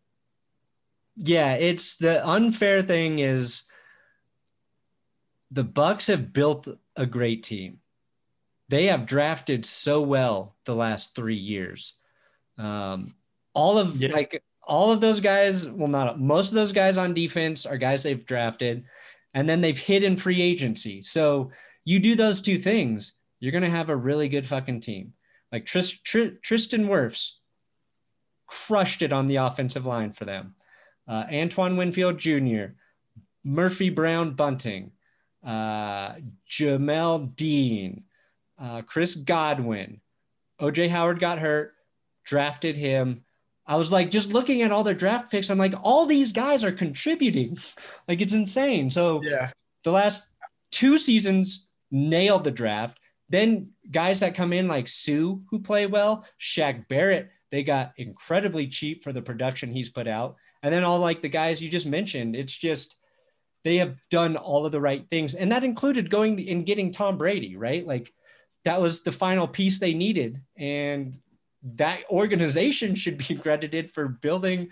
[1.16, 3.62] yeah, it's the unfair thing is
[5.52, 7.78] the Bucks have built a great team.
[8.68, 11.94] They have drafted so well the last 3 years.
[12.58, 13.14] Um
[13.54, 14.12] all of Yeah.
[14.12, 18.02] like all of those guys, well not most of those guys on defense are guys
[18.02, 18.84] they've drafted
[19.34, 21.00] and then they've hit in free agency.
[21.02, 21.50] So
[21.84, 25.12] you do those two things, you're going to have a really good fucking team.
[25.54, 27.34] Like Tris, Tr- Tristan Wirfs
[28.48, 30.56] crushed it on the offensive line for them.
[31.06, 32.74] Uh, Antoine Winfield Jr.,
[33.44, 34.90] Murphy Brown Bunting,
[35.46, 36.14] uh,
[36.50, 38.02] Jamel Dean,
[38.58, 40.00] uh, Chris Godwin,
[40.60, 41.74] OJ Howard got hurt,
[42.24, 43.22] drafted him.
[43.64, 46.64] I was like, just looking at all their draft picks, I'm like, all these guys
[46.64, 47.56] are contributing.
[48.08, 48.90] like, it's insane.
[48.90, 49.50] So, Yeah,
[49.84, 50.30] the last
[50.72, 52.98] two seasons nailed the draft.
[53.28, 58.66] Then guys that come in like Suh, who play well, Shaq Barrett, they got incredibly
[58.66, 60.36] cheap for the production he's put out.
[60.62, 62.96] And then all like the guys you just mentioned, it's just
[63.64, 65.34] they have done all of the right things.
[65.34, 67.86] And that included going and getting Tom Brady, right?
[67.86, 68.12] Like
[68.64, 70.40] that was the final piece they needed.
[70.56, 71.18] And
[71.76, 74.70] that organization should be credited for building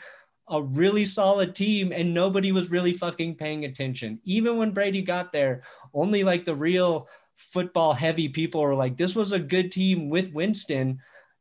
[0.48, 4.20] a really solid team and nobody was really fucking paying attention.
[4.24, 5.62] Even when Brady got there,
[5.94, 10.32] only like the real football heavy people are like, this was a good team with
[10.32, 10.98] Winston.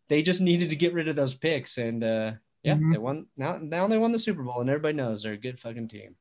[0.08, 1.78] They just needed to get rid of those picks.
[1.78, 2.34] And uh,
[2.64, 2.92] yeah, Mhm.
[2.92, 3.26] they won.
[3.38, 6.16] Now, now they won the Super Bowl and everybody knows they're a good fucking team.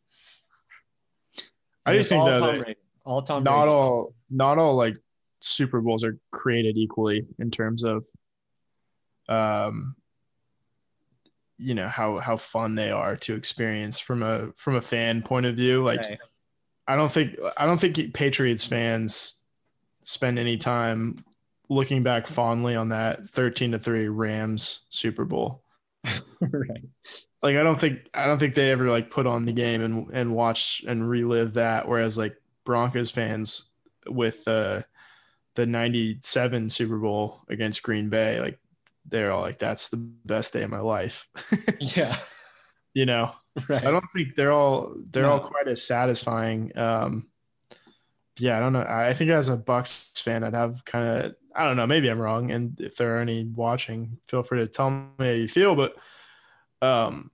[1.86, 2.80] I just think all that Tom Brady.
[3.04, 3.70] All Tom not Brady.
[3.72, 4.96] all not all like
[5.40, 8.06] Super Bowls are created equally in terms of,
[9.28, 9.96] um,
[11.58, 15.46] you know how how fun they are to experience from a from a fan point
[15.46, 15.82] of view.
[15.82, 16.18] Like Right.
[16.86, 19.39] I don't think I don't think Patriots fans
[20.10, 21.24] spend any time
[21.68, 25.62] looking back fondly on that 13 to 3 Rams Super Bowl.
[26.40, 26.82] right.
[27.42, 30.10] Like I don't think I don't think they ever like put on the game and
[30.12, 33.70] and watch and relive that whereas like Broncos fans
[34.08, 34.82] with uh
[35.54, 38.58] the 97 Super Bowl against Green Bay like
[39.06, 41.28] they're all like that's the best day of my life.
[41.80, 42.14] Yeah.
[42.94, 43.32] you know.
[43.68, 43.80] Right.
[43.80, 45.32] So I don't think they're all they're No.
[45.32, 46.76] all quite as satisfying.
[46.76, 47.29] Um,
[48.38, 48.84] yeah, I don't know.
[48.86, 51.86] I think as a Bucks fan, I'd have kind of I don't know.
[51.86, 55.24] Maybe I'm wrong, and if there are any watching, feel free to tell me how
[55.26, 55.74] you feel.
[55.76, 55.96] But
[56.80, 57.30] um,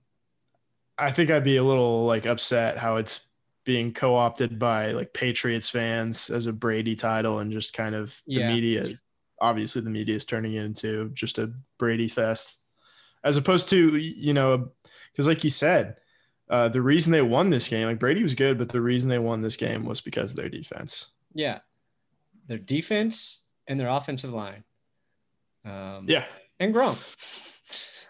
[0.97, 3.21] I think I'd be a little like upset how it's
[3.65, 8.39] being co-opted by like Patriots fans as a Brady title and just kind of the
[8.39, 8.47] Yeah.
[8.47, 9.03] media is
[9.39, 12.55] obviously the media is turning it into just a Brady fest
[13.23, 14.71] as opposed to you know
[15.11, 15.97] because like you said
[16.49, 19.19] uh, the reason they won this game like Brady was good but the reason they
[19.19, 21.59] won this game was because of their defense Yeah.
[22.47, 24.63] Their defense and their offensive line.
[25.65, 26.25] Um, yeah
[26.59, 26.97] And Gronk.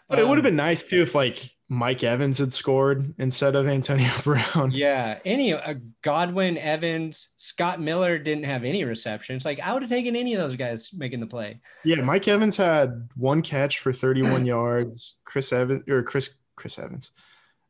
[0.07, 3.53] but it would have Um, been nice too if like Mike Evans had scored instead
[3.55, 5.19] of Antonio Brown Yeah.
[5.25, 9.43] Any uh, Godwin, Evans, Scott Miller didn't have any receptions.
[9.43, 11.59] Like I would have taken any of those guys making the play.
[11.83, 15.17] Yeah, Mike Evans had one catch for 31 yards.
[15.25, 17.11] Chris Evans or Chris Chris Evans,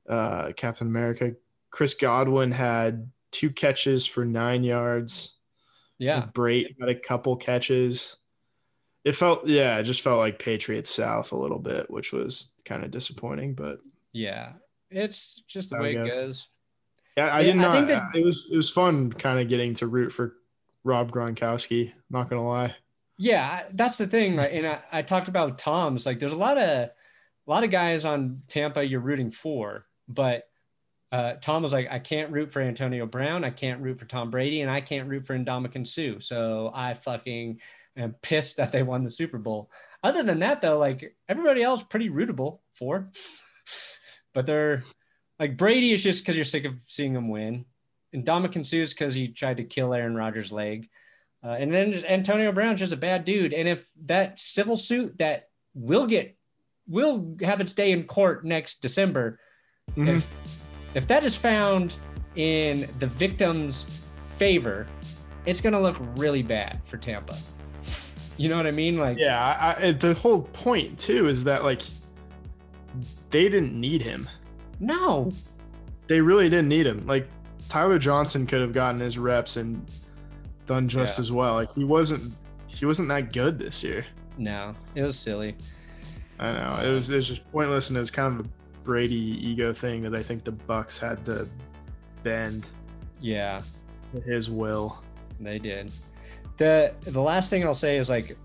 [0.07, 1.33] uh, Captain America.
[1.71, 5.37] Chris Godwin had two catches for nine yards.
[5.99, 6.27] Yeah.
[6.33, 8.17] Brate had a couple catches.
[9.03, 12.83] It felt yeah, it just felt like Patriots South a little bit, which was kind
[12.83, 13.53] of disappointing.
[13.55, 13.79] But
[14.13, 14.53] Yeah.
[14.89, 16.15] It's just the way it goes.
[16.15, 16.47] goes.
[17.17, 17.73] yeah, I Yeah, did I not.
[17.73, 20.35] think that- it was it was fun kind of getting to root for
[20.83, 21.91] Rob Gronkowski.
[22.09, 22.75] Not gonna lie.
[23.17, 24.35] Yeah, that's the thing.
[24.35, 26.05] Like, and I, I talked about Tom's.
[26.05, 26.91] Like, there's a lot of a
[27.47, 30.43] lot of guys on Tampa you're rooting for, but
[31.11, 34.29] uh, Tom was like, I can't root for Antonio Brown, I can't root for Tom
[34.29, 36.19] Brady, and I can't root for Ndamukong Suh.
[36.19, 37.61] So I fucking
[37.95, 39.71] am pissed that they won the Super Bowl.
[40.03, 43.09] Other than that, though, like everybody else, pretty rootable for.
[44.33, 44.83] but they're
[45.39, 47.65] like Brady is just because you're sick of seeing him win,
[48.13, 50.89] and Suh is because he tried to kill Aaron Rodgers' leg.
[51.43, 53.53] Uh, and then Antonio Brown's just a bad dude.
[53.53, 56.35] And if that civil suit that will get
[56.87, 59.39] will have its day in court next December,
[59.95, 60.17] Mhm.
[60.17, 60.27] if
[60.93, 61.97] if that is found
[62.35, 64.01] in the victim's
[64.37, 64.87] favor,
[65.45, 67.35] it's gonna look really bad for Tampa.
[68.37, 68.97] You know what I mean?
[68.99, 69.39] Like, Yeah,
[69.79, 71.81] I, I, the whole point too is that like
[73.31, 74.29] they didn't need him.
[74.79, 75.31] no,
[76.07, 77.05] They really didn't need him.
[77.07, 77.27] Like
[77.67, 79.83] Tyler Johnson could have gotten his reps and
[80.65, 81.21] done just Yeah.
[81.21, 81.53] as well.
[81.55, 82.33] Like he wasn't
[82.73, 84.05] he wasn't that good this year.
[84.37, 85.55] no, it was silly.
[86.39, 86.79] I know.
[86.87, 88.49] It was it was just pointless and it was kind of a
[88.91, 91.47] Brady ego thing that I think the Bucs had to
[92.23, 92.67] bend
[93.19, 93.61] Yeah,
[94.25, 95.03] his will.
[95.41, 95.91] They did.
[96.55, 98.37] The the last thing I'll say is like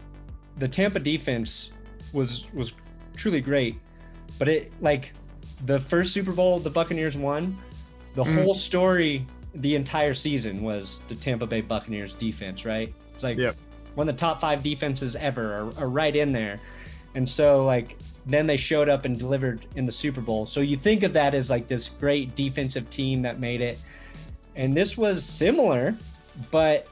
[0.59, 1.70] the Tampa defense
[2.12, 2.74] was was
[3.16, 3.78] truly great,
[4.36, 5.12] but it like
[5.66, 7.57] the first Super Bowl the Buccaneers won,
[8.14, 8.43] the Mhm.
[8.43, 9.22] whole story
[9.55, 12.93] the entire season was the Tampa Bay Buccaneers defense, right?
[13.14, 13.57] It's like Yep.
[13.95, 16.57] one of the top five defenses ever are, are right in there.
[17.14, 17.97] And so like
[18.27, 20.47] then they showed up and delivered in the Super Bowl.
[20.47, 23.79] So you think of that as like this great defensive team that made it.
[24.55, 25.97] And this was similar,
[26.51, 26.91] but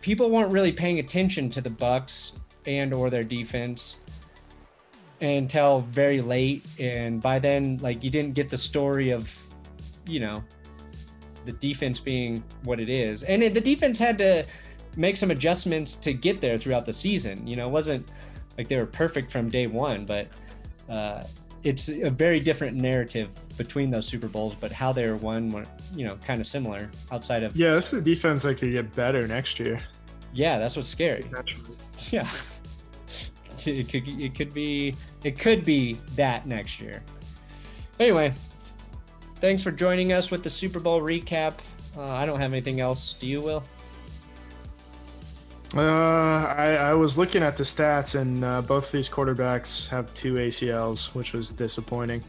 [0.00, 4.00] people weren't really paying attention to the Bucs and or their defense
[5.20, 9.36] until very late and by then like you didn't get the story of
[10.06, 10.42] you know
[11.44, 14.44] the defense being what it is and it, the defense had to
[14.96, 18.12] make some adjustments to get there throughout the season you know it wasn't
[18.56, 20.28] like they were perfect from day one but
[20.90, 21.22] uh,
[21.64, 25.64] it's a very different narrative between those super bowls but how they were won were
[25.94, 28.94] you know kind of similar outside of Yeah, this is a defense that could get
[28.94, 29.80] better next year.
[30.34, 31.22] yeah that's what's scary.
[32.10, 32.30] Yeah.
[33.66, 37.02] It could it could be it could be that next year.
[38.00, 38.32] Anyway
[39.36, 41.58] thanks for joining us with the super bowl recap.
[41.96, 43.14] Uh, i don't have anything else.
[43.14, 43.62] Do you will
[45.76, 45.80] Uh,
[46.56, 50.34] I, I was looking at the stats, and uh, both of these quarterbacks have two
[50.34, 52.22] ACLs, which was disappointing.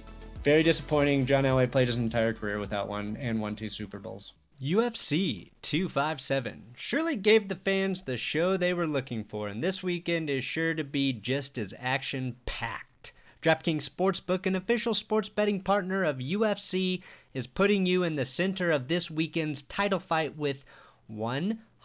[0.44, 4.34] very disappointing john elway played his entire career without one and won two super bowls
[4.62, 10.30] UFC 257 surely gave the fans the show they were looking for, and this weekend
[10.30, 13.14] is sure to be just as action packed.
[13.42, 17.02] DraftKings Sportsbook, an official sports betting partner of UFC,
[17.34, 20.66] is putting you in the center of this weekend's title fight with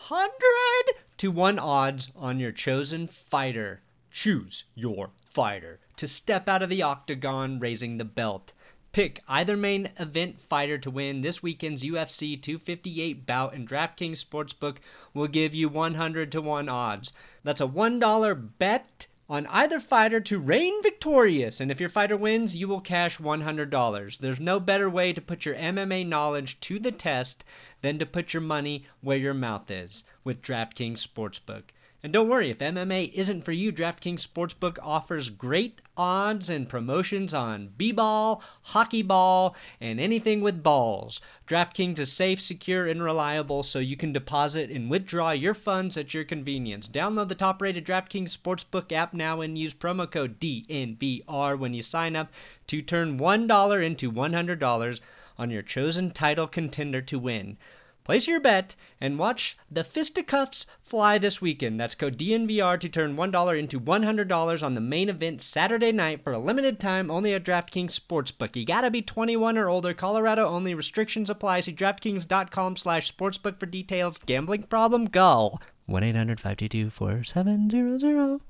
[0.08, 3.80] 100 to 1 odds on your chosen fighter.
[4.10, 8.52] Choose your fighter to step out of the octagon raising the belt.
[8.92, 14.76] Pick either main event fighter to win this weekend's UFC 258 bout, and DraftKings Sportsbook
[15.14, 17.10] will give you 100 to 1 odds.
[17.42, 22.56] That's a $1 bet on either fighter to reign victorious, and if your fighter wins,
[22.56, 24.18] you will cash $100.
[24.18, 27.44] There's no better way to put your MMA knowledge to the test
[27.80, 31.64] than to put your money where your mouth is with DraftKings Sportsbook
[32.04, 37.32] And don't worry, if MMA isn't for you, DraftKings Sportsbook offers great odds and promotions
[37.32, 41.22] on b-ball, hockey ball, and anything with balls.
[41.48, 46.12] DraftKings is safe, secure, and reliable so you can deposit and withdraw your funds at
[46.12, 46.90] your convenience.
[46.90, 52.16] Download the top-rated DraftKings Sportsbook app now and use promo code DNVR when you sign
[52.16, 52.30] up
[52.66, 55.00] to turn $1 into $100
[55.38, 57.56] on your chosen title contender to win.
[58.04, 61.80] Place your bet and watch the fisticuffs fly this weekend.
[61.80, 66.34] That's code DNVR to turn $1 into $100 on the main event Saturday night for
[66.34, 68.56] a limited time only at DraftKings Sportsbook.
[68.56, 69.94] You gotta be 21 or older.
[69.94, 70.74] Colorado only.
[70.74, 71.60] Restrictions apply.
[71.60, 74.18] See DraftKings.com slash sportsbook for details.
[74.18, 75.06] Gambling problem?
[75.06, 75.58] Go.
[75.88, 78.40] 1-800-522-4700.